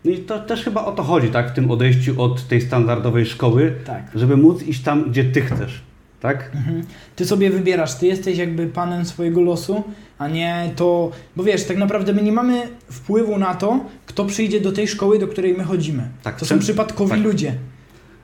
No 0.04 0.10
i 0.10 0.18
to 0.18 0.38
też 0.38 0.64
chyba 0.64 0.84
o 0.84 0.92
to 0.92 1.02
chodzi, 1.02 1.28
tak, 1.28 1.50
w 1.50 1.54
tym 1.54 1.70
odejściu 1.70 2.22
od 2.22 2.48
tej 2.48 2.60
standardowej 2.60 3.26
szkoły, 3.26 3.74
Tak. 3.86 4.02
żeby 4.14 4.36
móc 4.36 4.62
iść 4.62 4.82
tam, 4.82 5.10
gdzie 5.10 5.24
ty 5.24 5.40
chcesz, 5.40 5.80
tak? 6.20 6.50
Mhm. 6.54 6.82
Ty 7.16 7.26
sobie 7.26 7.50
wybierasz, 7.50 7.94
ty 7.94 8.06
jesteś 8.06 8.38
jakby 8.38 8.66
panem 8.66 9.04
swojego 9.04 9.40
losu, 9.40 9.84
a 10.18 10.28
nie 10.28 10.70
to, 10.76 11.10
bo 11.36 11.44
wiesz, 11.44 11.64
tak 11.64 11.76
naprawdę 11.76 12.12
my 12.12 12.22
nie 12.22 12.32
mamy 12.32 12.62
wpływu 12.90 13.38
na 13.38 13.54
to, 13.54 13.80
kto 14.06 14.24
przyjdzie 14.24 14.60
do 14.60 14.72
tej 14.72 14.88
szkoły, 14.88 15.18
do 15.18 15.28
której 15.28 15.54
my 15.54 15.64
chodzimy. 15.64 16.02
Tak, 16.22 16.36
To 16.38 16.46
są 16.46 16.58
przypadkowi 16.58 17.10
tak. 17.10 17.20
ludzie. 17.20 17.52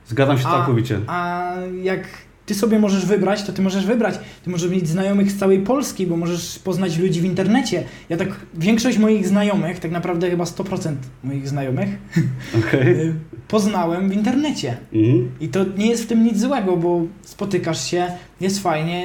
Zgadzam 0.07 0.37
się 0.37 0.47
A- 0.47 0.51
całkowicie. 0.51 0.99
A 1.07 1.51
jak 1.83 2.01
ty 2.47 2.55
sobie 2.55 2.79
możesz 2.79 3.05
wybrać, 3.05 3.43
to 3.43 3.53
ty 3.53 3.61
możesz 3.61 3.85
wybrać. 3.85 4.19
Ty 4.43 4.49
możesz 4.49 4.71
mieć 4.71 4.87
znajomych 4.89 5.31
z 5.31 5.37
całej 5.39 5.59
Polski, 5.59 6.07
bo 6.07 6.17
możesz 6.17 6.59
poznać 6.59 6.97
ludzi 6.97 7.21
w 7.21 7.25
internecie. 7.25 7.83
Ja 8.09 8.17
tak, 8.17 8.27
większość 8.53 8.97
moich 8.97 9.27
znajomych, 9.27 9.79
tak 9.79 9.91
naprawdę 9.91 10.29
chyba 10.29 10.43
100% 10.43 10.95
moich 11.23 11.49
znajomych, 11.49 11.89
Okej. 12.59 12.87
y, 12.87 13.13
poznałem 13.47 14.09
w 14.09 14.13
internecie. 14.13 14.77
Mhm. 14.93 15.29
I 15.39 15.47
to 15.47 15.65
nie 15.77 15.87
jest 15.87 16.03
w 16.03 16.07
tym 16.07 16.23
nic 16.23 16.39
złego, 16.39 16.77
bo 16.77 17.01
spotykasz 17.21 17.85
się, 17.91 18.07
jest 18.41 18.59
fajnie, 18.63 19.03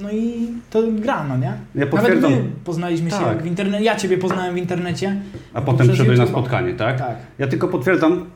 no 0.00 0.10
i 0.12 0.48
to 0.70 0.82
gra, 0.92 1.24
no 1.24 1.36
nie? 1.36 1.52
Ja 1.74 1.86
potwierdzam, 1.86 2.30
Nawet 2.30 2.44
my 2.44 2.50
poznaliśmy 2.64 3.10
się 3.10 3.16
Tak. 3.16 3.42
w 3.42 3.46
internecie, 3.46 3.84
ja 3.84 3.96
Ciebie 3.96 4.18
poznałem 4.18 4.54
w 4.54 4.58
internecie. 4.58 5.16
a 5.54 5.60
potem 5.60 5.66
poprzez 5.66 5.88
przyszedłeś 5.88 6.18
na 6.18 6.26
spotkanie, 6.26 6.74
tak? 6.74 6.98
Tak. 6.98 7.16
Ja 7.38 7.46
tylko 7.46 7.68
potwierdzam 7.68 8.26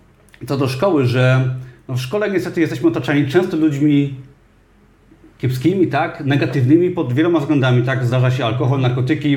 to 0.46 0.56
do 0.56 0.68
szkoły, 0.68 1.06
że 1.06 1.54
no 1.88 1.94
w 1.94 2.00
szkole 2.00 2.30
niestety 2.30 2.60
jesteśmy 2.60 2.88
otaczani 2.88 3.26
często 3.28 3.56
ludźmi 3.56 4.14
kiepskimi, 5.40 5.86
tak? 5.86 6.24
Negatywnymi 6.24 6.90
pod 6.90 7.12
wieloma 7.12 7.40
względami, 7.40 7.82
tak? 7.82 8.06
Zdarza 8.06 8.30
się 8.30 8.44
alkohol, 8.46 8.80
narkotyki, 8.80 9.36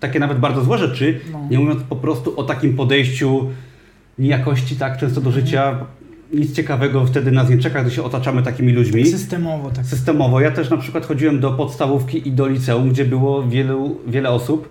takie 0.00 0.20
nawet 0.20 0.38
bardzo 0.38 0.64
złe 0.64 0.78
rzeczy, 0.78 1.20
No. 1.32 1.40
nie 1.50 1.58
mówiąc 1.58 1.82
po 1.82 1.96
prostu 1.96 2.40
o 2.40 2.42
takim 2.42 2.76
podejściu 2.76 3.46
niejakości, 4.18 4.76
tak? 4.76 4.98
Często 4.98 5.20
do 5.20 5.30
życia. 5.32 5.78
Nic 6.32 6.56
ciekawego 6.56 7.06
wtedy 7.06 7.32
nas 7.32 7.50
nie 7.50 7.58
czeka, 7.58 7.82
gdy 7.82 7.90
się 7.90 8.02
otaczamy 8.02 8.42
takimi 8.42 8.72
ludźmi. 8.72 9.06
Systemowo, 9.06 9.70
tak. 9.70 9.86
Systemowo. 9.86 10.40
Ja 10.40 10.50
też 10.50 10.70
na 10.70 10.76
przykład 10.76 11.06
chodziłem 11.06 11.40
do 11.40 11.52
podstawówki 11.52 12.28
i 12.28 12.32
do 12.32 12.46
liceum, 12.46 12.90
gdzie 12.90 13.04
było 13.04 13.42
wielu, 13.42 14.00
wiele 14.06 14.30
osób, 14.30 14.68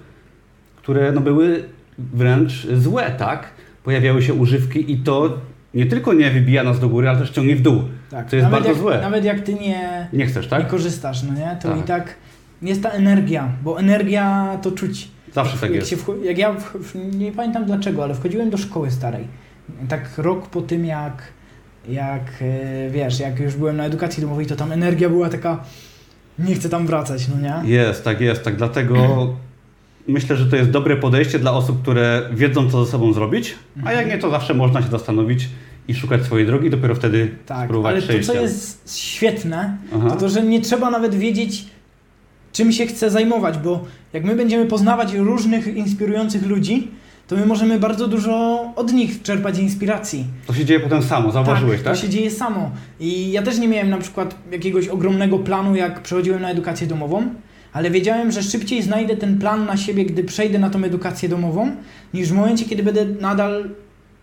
które 0.76 1.12
no, 1.12 1.22
były 1.22 1.64
wręcz 1.98 2.68
złe, 2.74 3.12
tak? 3.18 3.48
Pojawiały 3.84 4.22
się 4.22 4.34
używki 4.34 4.92
i 4.92 4.98
to 4.98 5.38
nie 5.76 5.86
tylko 5.86 6.14
nie 6.14 6.32
wybija 6.32 6.64
nas 6.64 6.80
do 6.80 6.90
góry, 6.90 7.10
ale 7.10 7.20
też 7.20 7.30
ciągnie 7.30 7.56
w 7.56 7.62
dół. 7.62 7.82
tak. 8.12 8.30
To 8.30 8.36
jest 8.36 8.44
nawet 8.44 8.54
bardzo 8.54 8.70
jak, 8.70 8.78
złe. 8.78 9.02
Nawet 9.02 9.26
jak 9.26 9.40
Ty 9.42 9.54
nie, 9.54 10.08
Nie 10.14 10.26
chcesz, 10.26 10.46
nie 10.46 10.50
tak? 10.50 10.68
korzystasz, 10.68 11.24
no 11.24 11.34
nie? 11.34 11.58
To 11.62 11.70
Tak. 11.70 11.80
i 11.80 11.84
tak 11.84 12.16
jest 12.62 12.84
ta 12.84 12.90
energia, 12.90 13.50
bo 13.64 13.80
energia 13.80 14.58
to 14.62 14.72
czuć. 14.72 15.08
Zawsze 15.34 15.58
tak 15.58 15.72
jak 15.72 15.92
jest. 15.92 16.06
Wcho- 16.06 16.24
jak 16.24 16.38
ja, 16.38 16.54
w, 16.54 17.16
nie 17.16 17.32
pamiętam 17.32 17.66
dlaczego, 17.66 18.04
ale 18.04 18.14
wchodziłem 18.16 18.50
do 18.50 18.58
szkoły 18.58 18.92
starej. 18.92 19.28
Tak 19.90 20.18
rok 20.18 20.48
po 20.50 20.62
tym 20.62 20.86
jak, 20.86 21.24
jak 21.90 22.22
e, 22.42 22.90
wiesz, 22.90 23.20
jak 23.20 23.40
już 23.40 23.56
byłem 23.56 23.78
na 23.78 23.86
edukacji 23.86 24.22
domowej, 24.24 24.46
to 24.46 24.56
tam 24.56 24.72
energia 24.72 25.10
była 25.10 25.30
taka, 25.30 25.64
nie 26.40 26.56
chcę 26.56 26.70
tam 26.70 26.88
wracać, 26.88 27.28
no 27.28 27.36
nie? 27.64 27.70
Jest, 27.76 28.04
tak 28.04 28.22
jest, 28.22 28.44
tak. 28.44 28.56
Dlatego 28.56 28.96
myślę, 30.08 30.36
że 30.36 30.46
to 30.46 30.56
jest 30.56 30.70
dobre 30.70 30.96
podejście 30.98 31.40
dla 31.40 31.52
osób, 31.54 31.82
które 31.82 32.22
wiedzą, 32.34 32.70
co 32.72 32.86
ze 32.86 32.92
sobą 32.92 33.14
zrobić, 33.14 33.56
a 33.86 33.92
jak 33.92 34.08
nie, 34.08 34.18
to 34.18 34.30
zawsze 34.30 34.54
można 34.54 34.82
się 34.82 34.88
zastanowić 34.90 35.50
i 35.88 35.96
szukać 35.96 36.24
swojej 36.24 36.48
drogi, 36.48 36.70
dopiero 36.70 36.96
wtedy 36.96 37.32
Tak, 37.46 37.66
spróbować 37.66 37.92
ale 37.92 38.02
to, 38.02 38.08
przejścia. 38.08 38.34
co 38.34 38.42
jest 38.42 38.98
świetne, 39.00 39.78
Aha. 39.96 40.10
to 40.10 40.16
to, 40.16 40.30
że 40.30 40.44
nie 40.44 40.62
trzeba 40.62 40.92
nawet 40.92 41.16
wiedzieć, 41.16 41.66
czym 42.54 42.72
się 42.72 42.86
chce 42.86 43.10
zajmować, 43.10 43.58
bo 43.58 43.84
jak 44.14 44.24
my 44.24 44.36
będziemy 44.36 44.66
poznawać 44.66 45.14
różnych 45.14 45.68
inspirujących 45.68 46.46
ludzi, 46.48 46.88
to 47.28 47.36
my 47.36 47.46
możemy 47.46 47.80
bardzo 47.80 48.08
dużo 48.08 48.64
od 48.76 48.94
nich 48.94 49.22
czerpać 49.22 49.60
inspiracji. 49.60 50.26
To 50.48 50.54
się 50.54 50.66
dzieje 50.66 50.80
potem 50.80 51.04
samo, 51.04 51.32
zauważyłeś, 51.32 51.82
tak? 51.82 51.96
To 51.96 52.02
się 52.02 52.10
dzieje 52.10 52.32
samo. 52.32 52.72
I 53.00 53.32
ja 53.32 53.42
też 53.42 53.58
nie 53.58 53.68
miałem 53.68 53.90
na 53.90 53.98
przykład 53.98 54.36
jakiegoś 54.52 54.88
ogromnego 54.88 55.40
planu, 55.40 55.76
jak 55.76 56.02
przechodziłem 56.02 56.42
na 56.42 56.50
edukację 56.50 56.88
domową, 56.88 57.24
ale 57.74 57.90
wiedziałem, 57.92 58.32
że 58.32 58.44
szybciej 58.44 58.82
znajdę 58.84 59.18
ten 59.18 59.40
plan 59.40 59.66
na 59.66 59.78
siebie, 59.78 60.06
gdy 60.06 60.24
przejdę 60.24 60.60
na 60.60 60.70
tą 60.70 60.84
edukację 60.84 61.30
domową, 61.30 61.72
niż 62.14 62.30
w 62.30 62.34
momencie, 62.34 62.66
kiedy 62.66 62.84
będę 62.84 63.06
nadal 63.06 63.70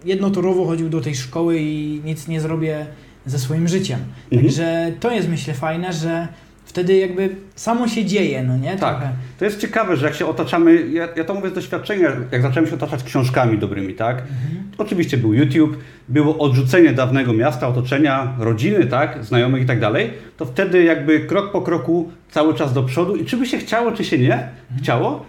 jednotorowo 0.04 0.66
chodził 0.66 0.88
do 0.88 1.00
tej 1.00 1.14
szkoły 1.14 1.58
i 1.58 2.00
nic 2.04 2.28
nie 2.28 2.40
zrobię 2.40 2.86
ze 3.26 3.38
swoim 3.38 3.68
życiem. 3.68 3.98
Mhm. 4.24 4.42
Także 4.42 4.92
to 5.00 5.10
jest 5.10 5.28
myślę 5.28 5.54
fajne, 5.54 5.92
że 5.92 6.28
wtedy 6.64 6.96
jakby 6.96 7.36
samo 7.54 7.88
się 7.88 8.04
dzieje, 8.04 8.42
no 8.42 8.56
nie? 8.56 8.76
Tak. 8.76 8.78
Trochę. 8.78 9.12
To 9.38 9.44
jest 9.44 9.60
ciekawe, 9.60 9.96
że 9.96 10.06
jak 10.06 10.14
się 10.14 10.26
otaczamy, 10.26 10.88
ja, 10.88 11.08
ja 11.16 11.24
to 11.24 11.34
mówię 11.34 11.50
z 11.50 11.52
doświadczenia, 11.52 12.12
jak 12.32 12.42
zacząłem 12.42 12.68
się 12.68 12.74
otaczać 12.74 13.02
książkami 13.02 13.58
dobrymi, 13.58 13.94
tak? 13.94 14.18
Mhm. 14.18 14.62
Oczywiście 14.78 15.16
był 15.16 15.34
YouTube, 15.34 15.78
było 16.08 16.38
odrzucenie 16.38 16.92
dawnego 16.92 17.32
miasta, 17.32 17.68
otoczenia, 17.68 18.36
rodziny, 18.38 18.86
tak? 18.86 19.24
Znajomych 19.24 19.62
i 19.62 19.66
tak 19.66 19.80
dalej. 19.80 20.10
To 20.36 20.44
wtedy 20.44 20.82
jakby 20.82 21.20
krok 21.20 21.52
po 21.52 21.62
kroku 21.62 22.10
cały 22.30 22.54
czas 22.54 22.72
do 22.72 22.82
przodu 22.82 23.16
i 23.16 23.24
czy 23.24 23.36
by 23.36 23.46
się 23.46 23.58
chciało, 23.58 23.92
czy 23.92 24.04
się 24.04 24.18
nie 24.18 24.48
chciało, 24.78 25.24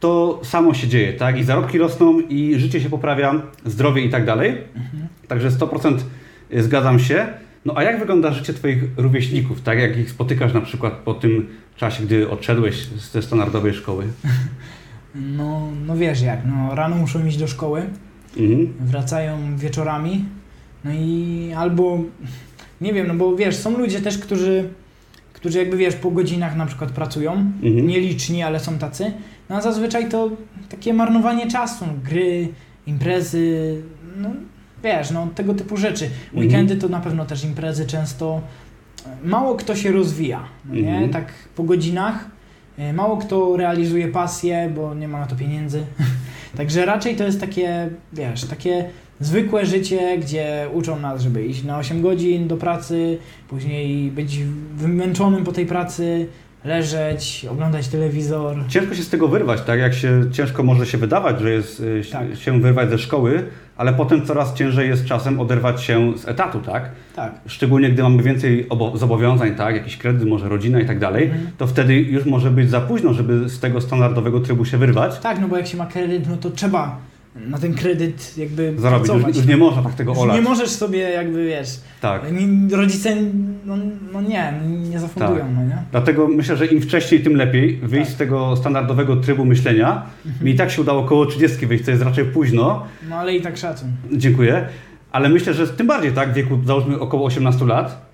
to 0.00 0.40
samo 0.44 0.74
się 0.74 0.88
dzieje, 0.88 1.12
tak? 1.12 1.38
I 1.38 1.44
zarobki 1.44 1.78
rosną, 1.78 2.20
i 2.20 2.58
życie 2.58 2.80
się 2.80 2.90
poprawia, 2.90 3.42
zdrowie 3.64 4.02
i 4.04 4.10
tak 4.10 4.24
dalej. 4.26 4.56
Także 5.28 5.50
100% 5.50 5.98
zgadzam 6.56 6.98
się. 6.98 7.26
No 7.64 7.72
a 7.76 7.82
jak 7.82 7.98
wygląda 7.98 8.32
życie 8.32 8.52
Twoich 8.54 8.82
rówieśników, 8.96 9.60
tak? 9.62 9.78
Jak 9.78 9.96
ich 9.98 10.10
spotykasz 10.10 10.54
na 10.54 10.60
przykład 10.60 10.92
po 10.92 11.14
tym 11.14 11.46
czasie, 11.76 12.04
gdy 12.04 12.30
odszedłeś 12.30 12.86
ze 12.86 13.22
standardowej 13.22 13.74
szkoły? 13.74 14.04
No, 15.14 15.68
no 15.86 15.96
wiesz 15.96 16.20
jak, 16.22 16.40
no 16.46 16.74
rano 16.74 16.96
muszą 16.96 17.26
iść 17.26 17.36
do 17.36 17.46
szkoły, 17.46 17.82
Mhm. 18.36 18.72
wracają 18.80 19.56
wieczorami, 19.56 20.24
no 20.84 20.90
i 20.94 21.52
albo, 21.56 21.98
nie 22.80 22.92
wiem, 22.92 23.06
no 23.06 23.14
bo 23.14 23.36
wiesz, 23.36 23.56
są 23.56 23.78
ludzie 23.78 24.00
też, 24.00 24.18
którzy, 24.18 24.68
którzy 25.46 25.58
jakby 25.58 25.76
wiesz, 25.76 25.94
po 25.96 26.10
godzinach 26.10 26.56
na 26.56 26.66
przykład 26.66 26.90
pracują, 26.90 27.32
Mhm. 27.32 27.86
nieliczni, 27.86 28.42
ale 28.42 28.60
są 28.60 28.78
tacy, 28.78 29.12
no 29.48 29.56
a 29.56 29.60
zazwyczaj 29.60 30.08
to 30.08 30.30
takie 30.68 30.94
marnowanie 30.94 31.46
czasu, 31.50 31.86
no, 31.86 31.92
gry, 32.04 32.48
imprezy, 32.86 33.76
no 34.16 34.28
wiesz, 34.84 35.10
no 35.10 35.28
tego 35.34 35.54
typu 35.54 35.76
rzeczy. 35.76 36.04
Mhm. 36.04 36.42
Weekendy 36.46 36.76
to 36.76 36.88
na 36.88 37.00
pewno 37.00 37.24
też 37.24 37.44
imprezy 37.44 37.86
często, 37.86 38.40
mało 39.24 39.54
kto 39.54 39.76
się 39.76 39.92
rozwija, 39.92 40.44
no 40.64 40.74
nie, 40.74 40.90
Mhm. 40.92 41.10
tak 41.10 41.32
po 41.56 41.62
godzinach, 41.62 42.24
e, 42.78 42.92
mało 42.92 43.16
kto 43.16 43.56
realizuje 43.56 44.08
pasję, 44.08 44.72
bo 44.76 44.94
nie 44.94 45.08
ma 45.08 45.20
na 45.20 45.26
to 45.26 45.36
pieniędzy, 45.36 45.82
także 46.56 46.86
raczej 46.86 47.16
to 47.16 47.24
jest 47.24 47.40
takie, 47.40 47.88
wiesz, 48.12 48.44
takie 48.44 48.88
zwykłe 49.20 49.66
życie, 49.66 50.18
gdzie 50.18 50.66
uczą 50.72 51.00
nas, 51.00 51.22
żeby 51.22 51.46
iść 51.46 51.64
na 51.64 51.78
8 51.78 52.02
godzin 52.02 52.48
do 52.48 52.56
pracy, 52.56 53.18
później 53.48 54.10
być 54.10 54.38
wymęczonym 54.76 55.44
po 55.44 55.52
tej 55.52 55.66
pracy, 55.66 56.26
leżeć, 56.64 57.46
oglądać 57.50 57.88
telewizor. 57.88 58.56
Ciężko 58.68 58.94
się 58.94 59.02
z 59.02 59.08
tego 59.10 59.28
wyrwać, 59.28 59.62
tak? 59.62 59.80
Jak 59.80 59.94
się 59.94 60.24
ciężko 60.32 60.62
może 60.62 60.86
się 60.86 60.98
wydawać, 60.98 61.40
że 61.40 61.50
jest 61.50 61.80
y, 61.80 62.02
Tak. 62.12 62.36
się 62.36 62.60
wyrwać 62.60 62.90
ze 62.90 62.98
szkoły, 62.98 63.42
ale 63.76 63.92
potem 63.92 64.26
coraz 64.26 64.54
ciężej 64.54 64.88
jest 64.88 65.04
czasem 65.04 65.40
oderwać 65.40 65.82
się 65.82 66.12
z 66.18 66.28
etatu, 66.28 66.60
tak? 66.60 66.90
Tak. 67.16 67.32
Szczególnie 67.46 67.90
gdy 67.90 68.02
mamy 68.02 68.22
więcej 68.22 68.68
obo- 68.68 68.96
zobowiązań, 68.96 69.54
tak? 69.54 69.74
Jakiś 69.76 69.96
kredyt, 69.96 70.28
może 70.28 70.48
rodzina 70.48 70.80
i 70.80 70.86
tak 70.86 70.98
dalej, 70.98 71.24
Mhm. 71.24 71.46
to 71.58 71.66
wtedy 71.66 71.94
już 71.94 72.24
może 72.24 72.50
być 72.50 72.70
za 72.70 72.80
późno, 72.80 73.12
żeby 73.14 73.48
z 73.48 73.60
tego 73.60 73.80
standardowego 73.80 74.40
trybu 74.40 74.64
się 74.64 74.78
wyrwać. 74.78 75.18
Tak, 75.18 75.40
no 75.40 75.48
bo 75.48 75.56
jak 75.56 75.66
się 75.66 75.76
ma 75.76 75.86
kredyt, 75.86 76.28
no 76.28 76.36
to 76.36 76.50
trzeba 76.50 76.96
na 77.48 77.58
ten 77.58 77.74
kredyt 77.74 78.38
jakby 78.38 78.74
Zarobić. 78.78 79.08
Już, 79.08 79.16
pracować. 79.16 79.36
już 79.36 79.46
nie 79.46 79.56
można 79.56 79.82
tak 79.82 79.94
tego 79.94 80.12
Już 80.12 80.20
olać. 80.20 80.36
nie 80.36 80.42
możesz 80.42 80.70
sobie 80.70 80.98
jakby, 80.98 81.44
wiesz, 81.46 81.68
Tak. 82.00 82.22
rodzice, 82.72 83.16
no, 83.64 83.76
no 84.12 84.22
nie, 84.22 84.52
nie 84.90 85.00
zafundują, 85.00 85.38
Tak. 85.38 85.54
no 85.56 85.62
nie? 85.64 85.78
Dlatego 85.90 86.28
myślę, 86.28 86.56
że 86.56 86.66
im 86.66 86.80
wcześniej, 86.80 87.20
tym 87.22 87.36
lepiej 87.36 87.76
wyjść 87.82 88.06
Tak. 88.06 88.14
z 88.14 88.18
tego 88.18 88.56
standardowego 88.56 89.16
trybu 89.16 89.44
myślenia. 89.44 90.02
Mi 90.42 90.50
i 90.50 90.54
tak 90.56 90.70
się 90.70 90.82
udało 90.82 91.00
około 91.00 91.26
30 91.26 91.66
wyjść, 91.66 91.84
to 91.84 91.90
jest 91.90 92.02
raczej 92.02 92.24
późno. 92.24 92.84
No 93.08 93.16
ale 93.16 93.36
i 93.36 93.40
tak 93.42 93.56
szacun. 93.56 93.88
Dziękuję. 94.12 94.68
Ale 95.12 95.28
myślę, 95.28 95.54
że 95.54 95.68
tym 95.68 95.86
bardziej 95.86 96.12
tak, 96.12 96.30
w 96.30 96.34
wieku 96.34 96.58
załóżmy 96.64 97.00
około 97.00 97.26
18 97.26 97.64
lat, 97.64 98.06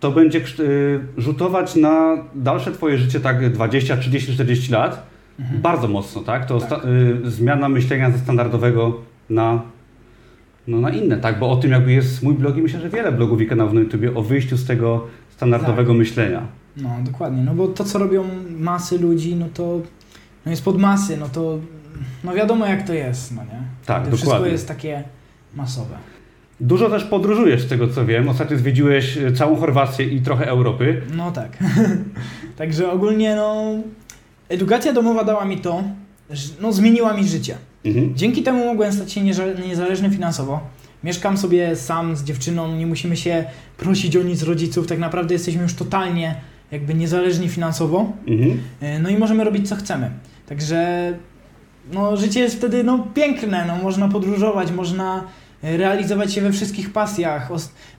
to 0.00 0.10
będzie 0.10 0.40
y, 0.60 1.00
rzutować 1.16 1.76
na 1.76 2.16
dalsze 2.34 2.72
Twoje 2.72 2.98
życie 2.98 3.20
tak 3.20 3.52
20, 3.52 3.96
30, 3.96 4.32
40 4.34 4.72
lat. 4.72 5.13
Mhm. 5.40 5.60
Bardzo 5.62 5.88
mocno, 5.88 6.20
tak? 6.22 6.46
To 6.46 6.60
Tak. 6.60 6.80
y, 7.24 7.30
zmiana 7.30 7.68
myślenia 7.68 8.10
ze 8.10 8.18
standardowego 8.18 9.00
na, 9.30 9.62
no, 10.68 10.80
na 10.80 10.90
inne, 10.90 11.16
tak? 11.16 11.38
Bo 11.38 11.50
o 11.50 11.56
tym 11.56 11.70
jakby 11.70 11.92
jest 11.92 12.22
mój 12.22 12.34
blog 12.34 12.56
i 12.56 12.62
myślę, 12.62 12.80
że 12.80 12.88
wiele 12.90 13.12
blogów 13.12 13.40
i 13.40 13.46
kanałów 13.46 13.72
na 13.72 13.80
YouTubie 13.80 14.14
o 14.14 14.22
wyjściu 14.22 14.56
z 14.56 14.66
tego 14.66 15.06
standardowego 15.30 15.90
Tak. 15.92 15.98
myślenia. 15.98 16.42
No 16.76 16.90
dokładnie, 17.04 17.42
no 17.42 17.54
bo 17.54 17.68
to 17.68 17.84
co 17.84 17.98
robią 17.98 18.24
masy 18.58 18.98
ludzi, 18.98 19.36
no 19.36 19.46
to 19.54 19.80
no 20.46 20.50
jest 20.50 20.64
pod 20.64 20.78
masy, 20.78 21.16
no 21.16 21.28
to 21.28 21.58
no 22.24 22.34
wiadomo 22.34 22.66
jak 22.66 22.86
to 22.86 22.92
jest, 22.94 23.34
no 23.36 23.42
nie? 23.44 23.62
Tak, 23.86 24.02
Gdy 24.02 24.10
Wszystko 24.10 24.30
dokładnie. 24.30 24.52
jest 24.52 24.68
takie 24.68 25.04
masowe. 25.54 25.96
Dużo 26.60 26.90
też 26.90 27.04
podróżujesz 27.04 27.62
z 27.62 27.68
tego 27.68 27.88
co 27.88 28.06
wiem. 28.06 28.28
Ostatnio 28.28 28.58
zwiedziłeś 28.58 29.16
y, 29.16 29.32
całą 29.32 29.56
Chorwację 29.56 30.06
i 30.06 30.20
trochę 30.20 30.46
Europy. 30.46 31.02
No 31.16 31.30
tak. 31.32 31.56
Także 32.58 32.90
ogólnie 32.92 33.36
no 33.36 33.64
edukacja 34.48 34.92
domowa 34.92 35.24
dała 35.24 35.44
mi 35.44 35.58
to, 35.58 35.82
że, 36.30 36.48
no 36.60 36.72
zmieniła 36.72 37.12
mi 37.14 37.28
życie. 37.28 37.56
Mhm. 37.84 38.16
Dzięki 38.16 38.42
temu 38.42 38.64
mogłem 38.64 38.92
stać 38.92 39.12
się 39.12 39.20
nieza- 39.20 39.66
niezależny 39.68 40.10
finansowo. 40.10 40.60
Mieszkam 41.04 41.36
sobie 41.38 41.76
sam 41.76 42.16
z 42.16 42.24
dziewczyną, 42.24 42.76
nie 42.76 42.86
musimy 42.86 43.16
się 43.16 43.44
prosić 43.76 44.16
o 44.16 44.22
nic 44.22 44.42
rodziców, 44.42 44.86
tak 44.86 44.98
naprawdę 44.98 45.34
jesteśmy 45.34 45.62
już 45.62 45.74
totalnie 45.74 46.34
jakby 46.70 46.94
niezależni 46.94 47.48
finansowo. 47.48 48.12
Mhm. 48.28 48.60
E, 48.80 48.98
No 48.98 49.08
i 49.08 49.16
możemy 49.18 49.44
robić 49.44 49.68
co 49.68 49.76
chcemy. 49.76 50.10
Także 50.46 51.12
no, 51.92 52.16
życie 52.16 52.40
jest 52.40 52.56
wtedy 52.56 52.84
no, 52.84 53.06
piękne, 53.14 53.64
no, 53.66 53.76
można 53.76 54.08
podróżować, 54.08 54.70
można 54.72 55.24
e, 55.62 55.76
realizować 55.76 56.32
się 56.34 56.40
we 56.40 56.52
wszystkich 56.52 56.92
pasjach. 56.92 57.48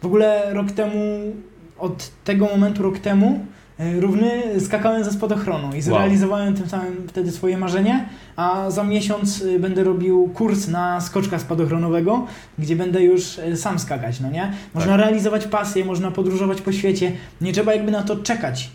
W 0.01 0.05
ogóle 0.05 0.53
rok 0.53 0.71
temu, 0.71 1.33
od 1.79 2.11
tego 2.23 2.45
momentu 2.45 2.83
rok 2.83 2.99
temu, 2.99 3.45
równy 3.79 4.29
skakałem 4.59 5.03
ze 5.03 5.11
spadochronu 5.11 5.75
i 5.75 5.81
zrealizowałem 5.81 6.53
tym 6.53 6.69
samym 6.69 7.07
wtedy 7.07 7.31
swoje 7.31 7.57
marzenie, 7.57 8.05
a 8.35 8.71
za 8.71 8.83
miesiąc 8.83 9.41
e, 9.55 9.59
będę 9.59 9.83
robił 9.83 10.29
kurs 10.33 10.67
na 10.67 11.01
skoczka 11.01 11.39
spadochronowego, 11.39 12.27
gdzie 12.59 12.75
będę 12.75 13.03
już 13.03 13.39
e, 13.39 13.57
sam 13.57 13.79
skakać, 13.79 14.19
no 14.19 14.31
nie? 14.31 14.53
Można 14.73 14.91
Tak. 14.91 15.01
realizować 15.01 15.47
pasje, 15.47 15.85
można 15.85 16.11
podróżować 16.11 16.61
po 16.61 16.71
świecie, 16.71 17.11
nie 17.41 17.53
trzeba 17.53 17.73
jakby 17.73 17.91
na 17.91 18.03
to 18.03 18.15
czekać. 18.15 18.69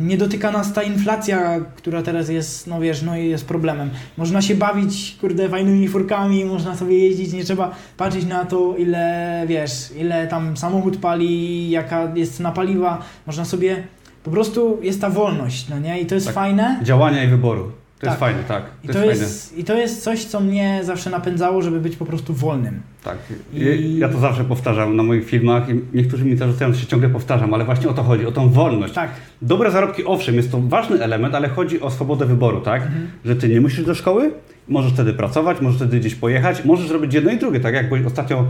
Nie 0.00 0.16
dotyka 0.16 0.50
nas 0.52 0.72
ta 0.72 0.82
inflacja, 0.82 1.60
która 1.76 2.02
teraz 2.02 2.28
jest, 2.28 2.66
no 2.66 2.80
wiesz, 2.80 3.02
no 3.02 3.16
i 3.16 3.28
jest 3.28 3.46
problemem. 3.46 3.90
Można 4.16 4.42
się 4.42 4.54
bawić, 4.54 5.16
kurde, 5.20 5.48
fajnymi 5.48 5.88
furkami, 5.88 6.44
można 6.44 6.76
sobie 6.76 6.98
jeździć, 6.98 7.32
nie 7.32 7.44
trzeba 7.44 7.74
patrzeć 7.96 8.24
na 8.24 8.44
to, 8.44 8.76
ile, 8.76 9.44
wiesz, 9.46 9.92
ile 9.96 10.26
tam 10.26 10.56
samochód 10.56 10.96
pali, 10.96 11.70
jaka 11.70 12.08
jest 12.14 12.36
cena 12.36 12.52
paliwa. 12.52 13.02
Można 13.26 13.44
sobie, 13.44 13.82
po 14.24 14.30
prostu 14.30 14.78
jest 14.82 15.00
ta 15.00 15.10
wolność, 15.10 15.68
no 15.68 15.78
nie? 15.78 16.00
I 16.00 16.06
to 16.06 16.14
jest 16.14 16.26
Tak. 16.26 16.34
fajne. 16.34 16.80
Działania 16.82 17.24
i 17.24 17.28
wyboru. 17.28 17.62
To 17.64 18.06
Tak. 18.06 18.10
jest 18.10 18.20
fajne, 18.20 18.38
tak. 18.48 18.62
I 18.84 18.86
To, 18.86 18.92
to, 18.92 19.04
jest 19.04 19.20
jest, 19.22 19.58
I 19.58 19.64
to 19.64 19.74
jest 19.76 20.02
coś, 20.02 20.24
co 20.24 20.40
mnie 20.40 20.80
zawsze 20.82 21.10
napędzało, 21.10 21.62
żeby 21.62 21.80
być 21.80 21.96
po 21.96 22.04
prostu 22.06 22.34
wolnym. 22.34 22.80
Tak. 23.04 23.16
I- 23.54 23.98
Ja 23.98 24.08
to 24.08 24.18
zawsze 24.20 24.44
powtarzam 24.44 24.96
na 24.96 25.02
moich 25.02 25.26
filmach 25.26 25.68
i 25.68 25.80
niektórzy 25.96 26.24
mi 26.24 26.36
zarzucają, 26.36 26.72
że 26.72 26.80
się 26.80 26.86
ciągle 26.86 27.08
powtarzam, 27.08 27.54
ale 27.54 27.64
właśnie 27.64 27.88
o 27.88 27.92
to 27.92 28.02
chodzi, 28.02 28.26
o 28.26 28.32
tą 28.32 28.48
wolność. 28.50 28.94
Tak. 28.94 29.10
Dobre 29.42 29.70
zarobki, 29.70 30.04
owszem, 30.04 30.34
jest 30.34 30.50
to 30.52 30.60
ważny 30.60 31.02
element, 31.04 31.34
ale 31.34 31.48
chodzi 31.48 31.80
o 31.80 31.90
swobodę 31.90 32.26
wyboru, 32.26 32.60
tak? 32.60 32.82
Mhm. 32.82 33.08
Że 33.24 33.36
ty 33.36 33.48
nie 33.48 33.60
musisz 33.60 33.84
do 33.84 33.94
szkoły, 33.94 34.32
możesz 34.68 34.92
wtedy 34.92 35.12
pracować, 35.12 35.60
możesz 35.60 35.76
wtedy 35.76 36.00
gdzieś 36.00 36.14
pojechać, 36.14 36.64
możesz 36.64 36.88
zrobić 36.88 37.14
jedno 37.14 37.30
i 37.30 37.38
drugie, 37.38 37.60
tak 37.60 37.74
jak 37.74 37.88
byłeś 37.88 38.04
ostatnio 38.04 38.44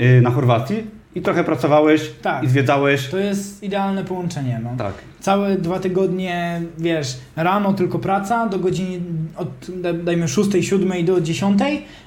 y, 0.00 0.20
na 0.20 0.30
Chorwacji 0.30 0.76
i 1.16 1.22
trochę 1.22 1.44
pracowałeś 1.44 2.10
Tak. 2.22 2.44
i 2.44 2.48
zwiedzałeś. 2.48 3.08
To 3.08 3.18
jest 3.18 3.62
idealne 3.62 4.04
połączenie, 4.04 4.60
no. 4.62 4.70
Tak. 4.78 4.94
Całe 5.20 5.56
dwa 5.56 5.78
tygodnie, 5.78 6.62
wiesz, 6.78 7.16
rano 7.36 7.72
tylko 7.72 7.98
praca 7.98 8.48
do 8.48 8.58
godziny, 8.58 9.00
od, 9.36 9.48
da- 9.80 9.92
dajmy 9.92 10.28
6, 10.28 10.50
7 10.60 11.04
do 11.04 11.20
10, 11.20 11.60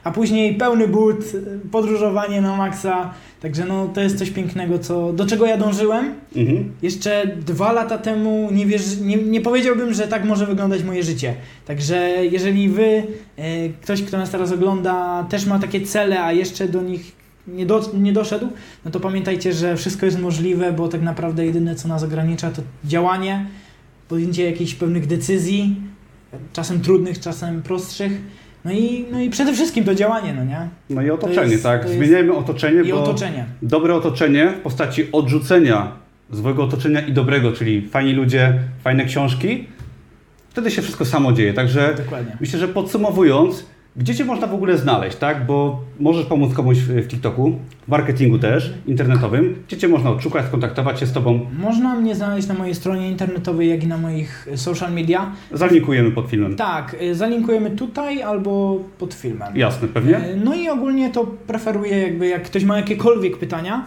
a 0.04 0.12
później 0.12 0.56
pełny 0.56 0.88
but, 0.88 1.18
podróżowanie 1.72 2.42
na 2.42 2.58
maksa. 2.58 3.14
Także 3.42 3.66
no, 3.66 3.88
to 3.94 4.02
jest 4.02 4.20
coś 4.20 4.30
pięknego, 4.30 4.80
co, 4.80 5.14
do 5.14 5.26
czego 5.26 5.46
ja 5.46 5.58
dążyłem. 5.58 6.14
Mhm. 6.36 6.72
Jeszcze 6.82 7.38
dwa 7.46 7.72
lata 7.72 7.98
temu 7.98 8.50
nie, 8.52 8.66
wierzy, 8.66 9.02
nie, 9.02 9.16
nie 9.16 9.42
powiedziałbym, 9.42 9.94
że 9.94 10.08
tak 10.08 10.26
może 10.26 10.46
wyglądać 10.46 10.84
moje 10.84 11.04
życie. 11.04 11.34
Także 11.66 11.98
jeżeli 12.32 12.70
wy, 12.70 13.04
e, 13.38 13.70
ktoś, 13.82 14.02
kto 14.04 14.18
nas 14.18 14.30
teraz 14.30 14.52
ogląda, 14.52 15.26
też 15.30 15.46
ma 15.46 15.60
takie 15.60 15.82
cele, 15.82 16.24
a 16.24 16.32
jeszcze 16.32 16.68
do 16.68 16.82
nich 16.82 17.19
nie, 17.56 17.66
do, 17.66 17.82
nie 17.94 18.14
doszedł, 18.14 18.48
no 18.86 18.92
to 18.92 19.00
pamiętajcie, 19.00 19.54
że 19.54 19.76
wszystko 19.78 20.06
jest 20.06 20.20
możliwe, 20.20 20.74
bo 20.74 20.88
tak 20.88 21.02
naprawdę 21.02 21.46
jedyne, 21.46 21.76
co 21.76 21.88
nas 21.88 22.04
ogranicza, 22.04 22.52
to 22.52 22.62
działanie, 22.86 23.46
podjęcie 24.08 24.44
jakichś 24.52 24.74
pewnych 24.74 25.08
decyzji, 25.08 25.76
czasem 26.54 26.82
trudnych, 26.82 27.20
czasem 27.20 27.62
prostszych. 27.62 28.12
No 28.66 28.72
i, 28.72 29.06
no 29.12 29.20
i 29.20 29.30
przede 29.30 29.54
wszystkim 29.54 29.84
to 29.84 29.96
działanie, 29.96 30.34
no 30.34 30.44
nie? 30.46 30.68
No 30.90 31.02
i 31.02 31.10
otoczenie, 31.10 31.52
jest- 31.52 31.64
tak. 31.64 31.90
Zmieniajmy 31.90 32.34
otoczenie, 32.36 32.82
I 32.82 32.92
bo 32.92 33.04
otoczenie. 33.04 33.46
dobre 33.62 33.96
otoczenie 33.96 34.54
w 34.60 34.62
postaci 34.62 35.12
odrzucenia 35.12 35.92
złego 36.32 36.64
otoczenia 36.64 37.02
i 37.02 37.14
dobrego, 37.14 37.52
czyli 37.52 37.88
fajni 37.88 38.14
ludzie, 38.14 38.60
fajne 38.84 39.06
książki, 39.06 39.68
wtedy 40.50 40.72
się 40.72 40.82
wszystko 40.82 41.06
samo 41.06 41.34
dzieje. 41.34 41.54
Także 41.54 41.94
Dokładnie. 41.98 42.38
myślę, 42.42 42.60
że 42.60 42.68
podsumowując, 42.68 43.66
Gdzie 43.96 44.16
Cię 44.16 44.26
można 44.26 44.48
w 44.48 44.54
ogóle 44.54 44.78
znaleźć, 44.78 45.18
tak? 45.18 45.46
Bo 45.46 45.80
możesz 46.00 46.26
pomóc 46.26 46.54
komuś 46.54 46.78
w 46.78 47.08
TikToku, 47.08 47.56
w 47.88 47.88
marketingu 47.88 48.40
też, 48.40 48.74
internetowym. 48.88 49.56
Gdzie 49.68 49.78
Cię 49.78 49.88
można 49.88 50.10
odszukać, 50.10 50.46
skontaktować 50.46 51.00
się 51.00 51.06
z 51.06 51.12
Tobą? 51.14 51.40
Można 51.60 51.96
mnie 51.96 52.16
znaleźć 52.16 52.48
na 52.48 52.54
mojej 52.54 52.76
stronie 52.76 53.10
internetowej, 53.10 53.70
jak 53.70 53.84
i 53.84 53.88
na 53.88 53.98
moich 53.98 54.48
y, 54.48 54.58
social 54.58 54.94
media. 54.94 55.32
Zalinkujemy 55.52 56.12
pod 56.12 56.28
filmem. 56.28 56.56
Tak, 56.56 56.96
y, 57.02 57.16
zalinkujemy 57.16 57.72
tutaj 57.72 58.22
albo 58.24 58.80
pod 59.00 59.14
filmem. 59.14 59.58
Jasne, 59.58 59.88
pewnie? 59.88 60.18
Y, 60.18 60.36
No 60.44 60.56
i 60.56 60.70
ogólnie 60.70 61.10
to 61.10 61.26
preferuję 61.48 61.98
jakby, 62.00 62.28
jak 62.28 62.44
ktoś 62.44 62.64
ma 62.64 62.78
jakiekolwiek 62.78 63.38
pytania, 63.38 63.86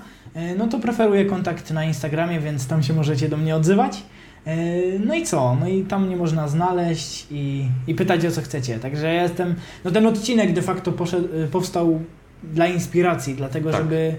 no 0.58 0.66
to 0.68 0.78
preferuję 0.78 1.24
kontakt 1.26 1.70
na 1.70 1.84
Instagramie, 1.84 2.40
więc 2.40 2.66
tam 2.66 2.82
się 2.82 2.94
możecie 2.94 3.28
do 3.28 3.36
mnie 3.36 3.56
odzywać. 3.56 4.02
Y, 4.46 5.00
No 5.06 5.14
i 5.14 5.22
co? 5.26 5.56
No 5.60 5.68
i 5.68 5.82
tam 5.84 6.06
mnie 6.06 6.16
można 6.16 6.48
znaleźć 6.48 7.26
i, 7.30 7.64
i 7.86 7.94
pytać 7.94 8.26
o 8.26 8.30
co 8.30 8.40
chcecie. 8.42 8.78
Także 8.78 9.14
ja 9.14 9.22
jestem, 9.22 9.54
no 9.84 9.90
ten 9.90 10.06
odcinek 10.06 10.52
de 10.52 10.62
facto 10.62 10.92
poszedł, 10.92 11.28
y, 11.36 11.48
powstał 11.48 12.00
dla 12.44 12.66
inspiracji, 12.66 13.34
dlatego 13.34 13.70
Tak. 13.70 13.82
żeby, 13.82 14.14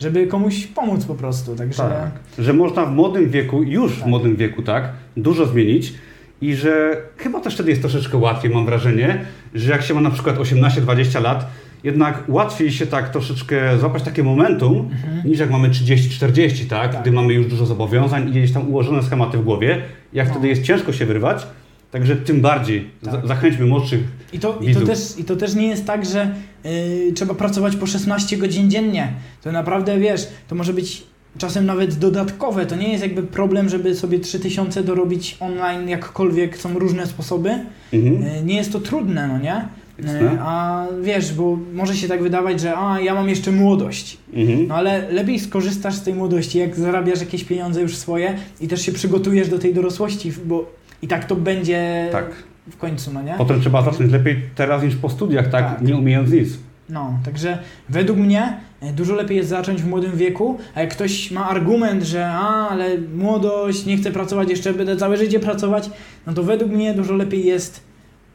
żeby 0.00 0.26
komuś 0.26 0.66
pomóc 0.66 1.04
po 1.04 1.14
prostu. 1.14 1.56
Także 1.56 1.82
Tak. 1.82 2.10
Że 2.38 2.52
można 2.52 2.86
w 2.86 2.92
młodym 2.94 3.30
wieku, 3.30 3.62
już 3.62 3.92
w 3.92 3.98
Tak. 3.98 4.08
młodym 4.08 4.36
wieku, 4.36 4.62
tak, 4.62 4.92
dużo 5.16 5.46
zmienić 5.46 5.94
i 6.40 6.54
że 6.54 6.96
chyba 7.16 7.40
też 7.40 7.54
wtedy 7.54 7.70
jest 7.70 7.82
troszeczkę 7.82 8.16
łatwiej, 8.18 8.50
mam 8.50 8.66
wrażenie, 8.66 9.24
że 9.54 9.72
jak 9.72 9.82
się 9.82 9.94
ma 9.94 10.00
na 10.00 10.10
przykład 10.10 10.36
18-20 10.38 11.20
lat, 11.22 11.46
jednak 11.84 12.24
łatwiej 12.28 12.72
się 12.72 12.86
tak 12.86 13.08
troszeczkę 13.08 13.78
złapać 13.78 14.02
takie 14.02 14.22
momentum, 14.22 14.90
niż 15.24 15.38
jak 15.38 15.50
mamy 15.50 15.68
30-40, 15.68 16.66
tak? 16.66 16.78
Mhm. 16.84 16.92
Tak. 16.92 17.02
Gdy 17.02 17.12
mamy 17.12 17.32
już 17.32 17.46
dużo 17.46 17.66
zobowiązań 17.66 18.28
i 18.28 18.30
gdzieś 18.30 18.52
tam 18.52 18.68
ułożone 18.68 19.02
schematy 19.02 19.38
w 19.38 19.44
głowie, 19.44 19.82
jak 20.12 20.26
No. 20.28 20.32
wtedy 20.34 20.48
jest 20.48 20.62
ciężko 20.62 20.92
się 20.92 21.06
wyrwać, 21.06 21.46
także 21.90 22.16
tym 22.16 22.40
bardziej 22.40 22.90
Tak. 23.04 23.12
za- 23.12 23.26
zachęćmy 23.26 23.66
młodszych. 23.66 24.00
I 24.32 24.38
to, 24.38 24.48
i, 24.48 24.52
to 24.54 24.60
widzów. 24.60 24.84
też, 24.88 24.98
I 25.18 25.24
to 25.24 25.36
też 25.36 25.54
nie 25.54 25.66
jest 25.68 25.86
tak, 25.86 26.06
że 26.06 26.34
y, 26.66 27.12
trzeba 27.14 27.34
pracować 27.34 27.76
po 27.76 27.86
16 27.86 28.36
godzin 28.36 28.70
dziennie. 28.70 29.12
To 29.42 29.52
naprawdę, 29.52 29.98
wiesz, 29.98 30.28
to 30.48 30.54
może 30.54 30.72
być 30.72 31.02
czasem 31.38 31.66
nawet 31.66 31.94
dodatkowe. 31.94 32.66
To 32.66 32.76
nie 32.76 32.88
jest 32.88 33.02
jakby 33.02 33.22
problem, 33.22 33.68
żeby 33.68 33.94
sobie 33.94 34.18
3000 34.20 34.82
dorobić 34.82 35.36
online 35.40 35.88
jakkolwiek. 35.88 36.58
Są 36.58 36.78
różne 36.78 37.06
sposoby. 37.06 37.50
Mhm. 37.92 38.22
Y, 38.22 38.44
nie 38.44 38.56
jest 38.56 38.72
to 38.72 38.80
trudne, 38.80 39.28
no 39.28 39.38
nie? 39.38 39.68
Jasne. 40.02 40.38
a 40.40 40.84
wiesz, 41.02 41.34
bo 41.34 41.58
może 41.74 41.96
się 41.96 42.08
tak 42.08 42.22
wydawać, 42.22 42.60
że 42.60 42.76
a, 42.78 43.00
ja 43.00 43.14
mam 43.14 43.28
jeszcze 43.28 43.52
młodość. 43.52 44.18
Mhm. 44.32 44.66
No 44.68 44.74
ale 44.74 45.12
lepiej 45.12 45.40
skorzystasz 45.40 45.94
z 45.94 46.02
tej 46.02 46.14
młodości, 46.14 46.58
jak 46.58 46.76
zarabiasz 46.76 47.20
jakieś 47.20 47.44
pieniądze 47.44 47.82
już 47.82 47.96
swoje 47.96 48.34
i 48.60 48.68
też 48.68 48.82
się 48.82 48.92
przygotujesz 48.92 49.48
do 49.48 49.58
tej 49.58 49.74
dorosłości, 49.74 50.32
bo 50.44 50.70
i 51.02 51.08
tak 51.08 51.24
to 51.24 51.36
będzie 51.36 52.08
Tak. 52.12 52.26
w 52.70 52.76
końcu, 52.76 53.12
no 53.12 53.22
nie? 53.22 53.34
Potem 53.38 53.60
trzeba 53.60 53.82
zacząć 53.82 54.12
lepiej 54.12 54.36
teraz 54.54 54.82
niż 54.82 54.96
po 54.96 55.08
studiach, 55.08 55.50
tak? 55.50 55.64
Tak. 55.78 55.82
Nie 55.82 55.96
umiejąc 55.96 56.30
nic. 56.30 56.48
No, 56.88 57.18
także 57.24 57.58
według 57.88 58.18
mnie 58.18 58.56
e, 58.80 58.92
dużo 58.92 59.14
lepiej 59.14 59.36
jest 59.36 59.48
zacząć 59.48 59.82
w 59.82 59.86
młodym 59.88 60.16
wieku, 60.16 60.58
a 60.74 60.80
jak 60.80 60.90
ktoś 60.90 61.30
ma 61.30 61.48
argument, 61.48 62.02
że 62.02 62.26
a, 62.30 62.68
ale 62.68 62.98
młodość, 63.16 63.86
nie 63.86 63.96
chcę 63.96 64.10
pracować, 64.10 64.50
jeszcze 64.50 64.74
będę 64.74 64.96
całe 64.96 65.16
życie 65.16 65.40
pracować, 65.40 65.90
no 66.26 66.32
to 66.32 66.42
według 66.42 66.72
mnie 66.72 66.94
dużo 66.94 67.14
lepiej 67.14 67.44
jest 67.46 67.87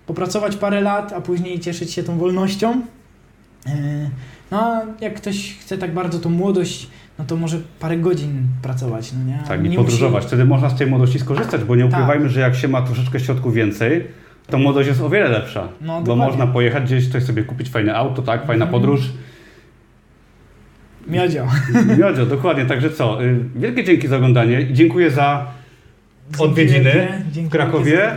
popracować 0.05 0.55
parę 0.55 0.81
lat, 0.81 1.13
a 1.13 1.21
później 1.21 1.59
cieszyć 1.59 1.91
się 1.91 2.03
tą 2.03 2.17
wolnością. 2.17 2.81
E, 3.67 4.09
No 4.51 4.59
a 4.63 4.81
jak 5.01 5.13
ktoś 5.15 5.57
chce 5.59 5.77
tak 5.77 5.93
bardzo 5.93 6.19
tą 6.19 6.29
młodość, 6.29 6.87
no 7.19 7.25
to 7.25 7.35
może 7.35 7.57
parę 7.79 7.97
godzin 7.97 8.41
pracować, 8.61 9.13
no 9.13 9.23
nie? 9.25 9.39
Tak, 9.47 9.63
nie 9.63 9.73
i 9.73 9.75
podróżować. 9.75 10.25
Wtedy 10.25 10.45
można 10.45 10.69
z 10.69 10.75
tej 10.77 10.87
młodości 10.87 11.19
skorzystać, 11.19 11.63
bo 11.63 11.75
nie 11.75 11.83
Tak. 11.83 11.91
ukrywajmy, 11.93 12.29
że 12.29 12.39
jak 12.39 12.55
się 12.55 12.67
ma 12.67 12.81
troszeczkę 12.81 13.19
środków 13.19 13.53
więcej, 13.53 14.07
to 14.47 14.57
młodość 14.57 14.87
jest 14.89 15.01
o 15.01 15.09
wiele 15.09 15.29
lepsza. 15.29 15.67
No, 15.81 15.93
bo 16.01 16.05
dokładnie. 16.07 16.25
można 16.25 16.47
pojechać 16.47 16.83
gdzieś, 16.83 17.09
coś 17.11 17.23
sobie 17.23 17.43
kupić 17.43 17.69
fajne 17.69 17.95
auto, 17.95 18.21
tak, 18.21 18.39
fajna 18.47 18.65
Mhm. 18.65 18.71
podróż. 18.71 18.99
Musi... 19.01 19.13
Miodzio. 21.07 21.47
Miodzio, 21.99 22.25
dokładnie. 22.25 22.65
Także 22.65 22.89
co, 22.89 23.23
y, 23.23 23.39
wielkie 23.55 23.83
dzięki 23.83 24.07
za 24.07 24.15
oglądanie 24.17 24.61
i 24.61 24.73
dziękuję 24.73 25.11
za 25.11 25.45
Odwiedziny 26.39 27.23
w 27.25 27.49
Krakowie. 27.49 28.11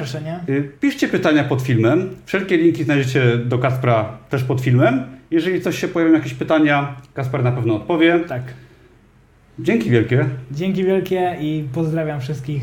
Y, 0.49 0.71
Piszcie 0.81 1.09
pytania 1.09 1.45
pod 1.45 1.63
filmem. 1.63 2.11
Wszelkie 2.27 2.57
linki 2.57 2.85
znajdziecie 2.85 3.37
do 3.37 3.59
Kaspra 3.59 4.19
też 4.31 4.45
pod 4.45 4.61
filmem. 4.61 5.03
Jeżeli 5.31 5.61
coś 5.61 5.79
się 5.79 5.89
pojawią, 5.89 6.13
jakieś 6.13 6.35
pytania, 6.35 6.97
Kasper 7.15 7.43
na 7.45 7.53
pewno 7.53 7.75
odpowie. 7.77 8.21
Tak. 8.29 8.43
Dzięki 9.59 9.91
wielkie. 9.91 10.25
Dzięki 10.51 10.85
wielkie 10.85 11.37
i 11.41 11.65
pozdrawiam 11.73 12.21
wszystkich. 12.21 12.63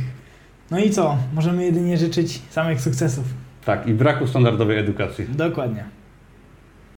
No 0.72 0.80
i 0.80 0.90
co? 0.90 1.18
Możemy 1.34 1.66
jedynie 1.66 1.98
życzyć 1.98 2.42
samych 2.50 2.82
sukcesów. 2.82 3.26
Tak, 3.66 3.88
i 3.88 3.94
braku 3.94 4.28
standardowej 4.28 4.78
edukacji. 4.78 5.26
Dokładnie. 5.30 5.84